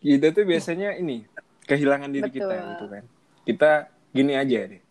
[0.00, 1.26] kita tuh biasanya ini
[1.66, 2.70] kehilangan diri kita Betul.
[2.70, 3.04] gitu kan.
[3.42, 3.70] Kita
[4.10, 4.82] gini aja deh.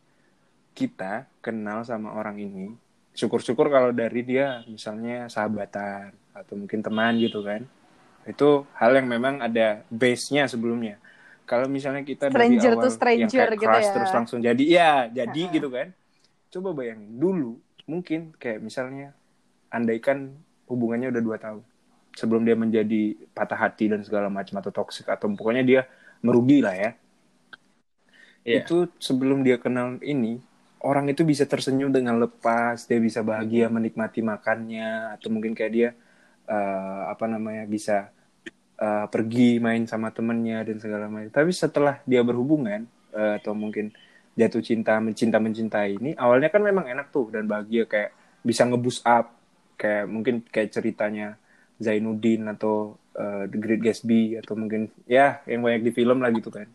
[0.71, 2.67] Kita kenal sama orang ini
[3.11, 7.67] syukur-syukur kalau dari dia misalnya sahabatan atau mungkin teman gitu kan
[8.30, 11.01] itu hal yang memang ada base-nya sebelumnya
[11.49, 13.93] kalau misalnya kita Stranger dari awal to stranger yang kayak gitu crush ya.
[13.97, 15.88] terus langsung jadi ya jadi gitu kan
[16.53, 17.57] coba bayangin dulu
[17.89, 19.17] mungkin kayak misalnya
[19.73, 20.38] andaikan
[20.69, 21.65] hubungannya udah dua tahun
[22.13, 25.82] sebelum dia menjadi patah hati dan segala macam atau toksik atau pokoknya dia
[26.21, 26.91] merugi lah ya
[28.49, 28.65] Iya.
[28.65, 30.39] itu sebelum dia kenal ini
[30.82, 35.89] orang itu bisa tersenyum dengan lepas dia bisa bahagia menikmati makannya atau mungkin kayak dia
[36.47, 38.09] eh, apa namanya bisa
[38.80, 43.91] eh, pergi main sama temennya dan segala macam tapi setelah dia berhubungan eh, atau mungkin
[44.39, 49.03] jatuh cinta mencinta mencintai ini awalnya kan memang enak tuh dan bahagia kayak bisa ngeboost
[49.03, 49.36] up
[49.75, 51.36] kayak mungkin kayak ceritanya
[51.80, 56.49] Zainuddin atau eh, The Great Gatsby atau mungkin ya yang banyak di film lah gitu
[56.49, 56.67] kan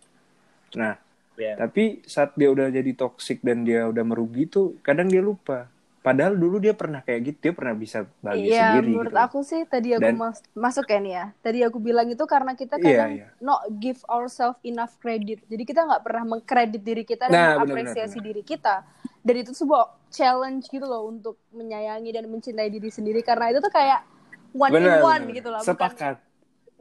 [0.77, 1.01] nah
[1.35, 1.67] Iya.
[1.67, 5.67] tapi saat dia udah jadi toxic dan dia udah merugi tuh kadang dia lupa.
[6.05, 9.25] Padahal dulu dia pernah kayak gitu, dia pernah bisa bahagia Iya, sendiri menurut gitu.
[9.25, 11.25] aku sih tadi aku Dan- mas- masuk ya nih ya.
[11.41, 13.27] Tadi aku bilang itu karena kita Iya, kadang iya.
[13.41, 15.41] not give ourselves enough credit.
[15.49, 18.85] Jadi kita nggak pernah mengkredit diri kita dan Nah, mengapresiasi benar, diri kita.
[19.19, 23.73] Dan itu sebuah challenge gitu loh untuk menyayangi dan mencintai diri sendiri karena itu tuh
[23.73, 24.05] kayak
[24.53, 25.33] one in one benar.
[25.33, 25.61] gitu loh.
[25.65, 26.17] bukan- Sepakat.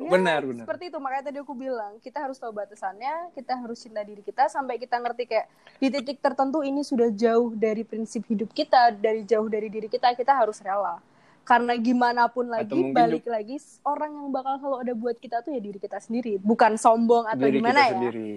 [0.03, 0.63] Ya, benar, benar.
[0.67, 4.51] Seperti itu makanya tadi aku bilang kita harus tahu batasannya, kita harus cinta diri kita
[4.51, 5.47] sampai kita ngerti kayak
[5.79, 10.11] di titik tertentu ini sudah jauh dari prinsip hidup kita, dari jauh dari diri kita,
[10.13, 10.99] kita harus rela.
[11.43, 15.59] Karena gimana pun lagi balik lagi orang yang bakal selalu ada buat kita tuh ya
[15.59, 17.91] diri kita sendiri, bukan sombong atau Diri gimana kita ya.
[17.91, 18.31] sendiri.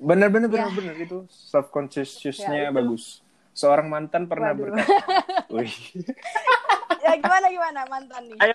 [0.00, 0.54] Benar-benar Ya.
[0.68, 2.76] benar-benar itu self consciousnya Ya, itu.
[2.76, 3.24] bagus.
[3.52, 4.72] Seorang mantan pernah Waduh.
[4.72, 5.04] berkata,
[7.04, 8.38] ya gimana gimana mantan nih?
[8.40, 8.54] Ayo.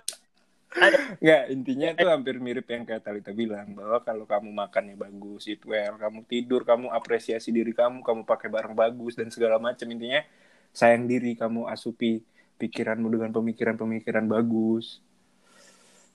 [0.76, 1.00] Ayo.
[1.24, 5.64] Nggak, intinya itu hampir mirip yang kayak Talita bilang bahwa kalau kamu makannya bagus, eat
[5.64, 10.20] well, kamu tidur, kamu apresiasi diri kamu, kamu pakai barang bagus dan segala macam intinya
[10.76, 12.20] sayang diri, kamu asupi
[12.60, 15.00] pikiranmu dengan pemikiran-pemikiran bagus.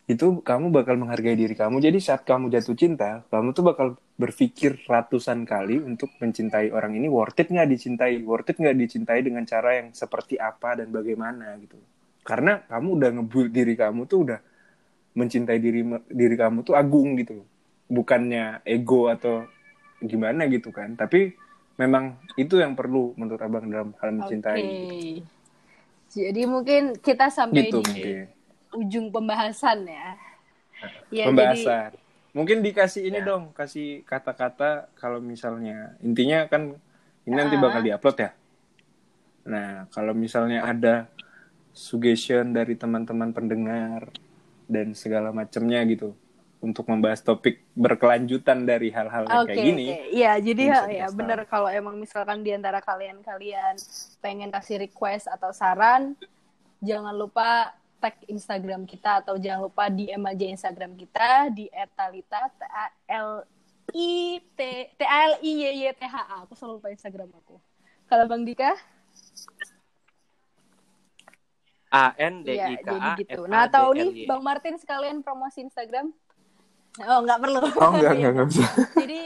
[0.04, 1.80] Itu kamu bakal menghargai diri kamu.
[1.80, 3.88] Jadi saat kamu jatuh cinta, kamu tuh bakal
[4.18, 9.24] berpikir ratusan kali untuk mencintai orang ini worth it nggak dicintai, worth it nggak dicintai
[9.24, 11.78] dengan cara yang seperti apa dan bagaimana gitu.
[12.20, 14.49] Karena kamu udah ngebuild diri kamu tuh udah
[15.12, 17.42] mencintai diri diri kamu tuh agung gitu
[17.86, 19.46] bukannya ego atau
[19.98, 20.94] gimana gitu kan.
[20.94, 21.34] Tapi
[21.74, 24.62] memang itu yang perlu menurut abang dalam hal mencintai
[26.06, 28.26] Jadi mungkin kita sampai gitu di mungkin.
[28.76, 30.14] ujung pembahasan ya.
[31.12, 31.92] Ya, pembahasan.
[32.30, 33.26] mungkin dikasih ini Ya.
[33.26, 36.72] dong kasih kata-kata kalau misalnya intinya kan
[37.22, 37.60] ini nanti Ah.
[37.60, 38.30] bakal diupload ya.
[39.44, 41.10] Nah kalau misalnya ada
[41.70, 44.08] suggestion dari teman-teman pendengar
[44.70, 46.14] dan segala macamnya gitu
[46.60, 50.00] untuk membahas topik berkelanjutan dari hal-hal Oke, kayak gini oke.
[50.12, 53.80] Iya, jadi ya, ya bener kalau emang misalkan di antara kalian-kalian
[54.20, 56.12] pengen kasih request atau saran,
[56.84, 62.62] jangan lupa tag Instagram kita atau jangan lupa DM aja Instagram kita di @talita t
[62.64, 63.44] a l
[63.96, 64.60] i t
[64.96, 66.44] t a l i y y t h a.
[66.44, 67.56] Aku selalu lupa Instagram aku.
[68.04, 68.76] Kalau Bang Dika?
[71.90, 73.40] A N D Iya, I K A gitu.
[73.40, 74.10] F A Nah, D tahu nih.
[74.24, 76.14] Bang Martin sekalian promosi Instagram?
[77.00, 77.58] Oh, nggak perlu.
[77.58, 78.66] oh enggak enggak enggak bisa
[78.96, 79.20] Jadi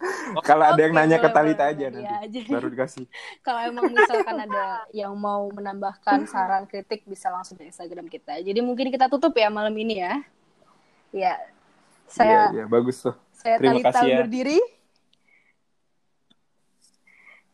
[0.48, 1.92] kalau ada yang nanya ke Talita aja boleh.
[1.92, 3.04] nanti Iya, jadi- baru dikasih
[3.44, 8.40] kalau emang misalkan ada yang mau menambahkan saran kritik bisa langsung di Instagram kita.
[8.40, 10.14] Jadi mungkin kita tutup ya malam ini ya.
[11.10, 11.34] Ya.
[12.06, 14.14] Saya iya iya bagus tuh saya terima Talita kasih ya.
[14.16, 14.58] undur diri.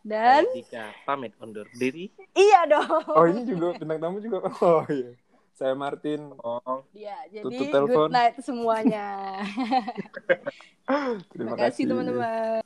[0.06, 2.06] Dan Dika pamit undur diri.
[2.38, 3.02] iya dong.
[3.10, 5.18] oh ini juga bintang tamu juga oh iya
[5.56, 8.12] saya Martin Oh, Ya, jadi Tutup telepon.
[8.12, 9.06] good night semuanya.
[10.86, 12.60] terima Terima kasih teman-teman.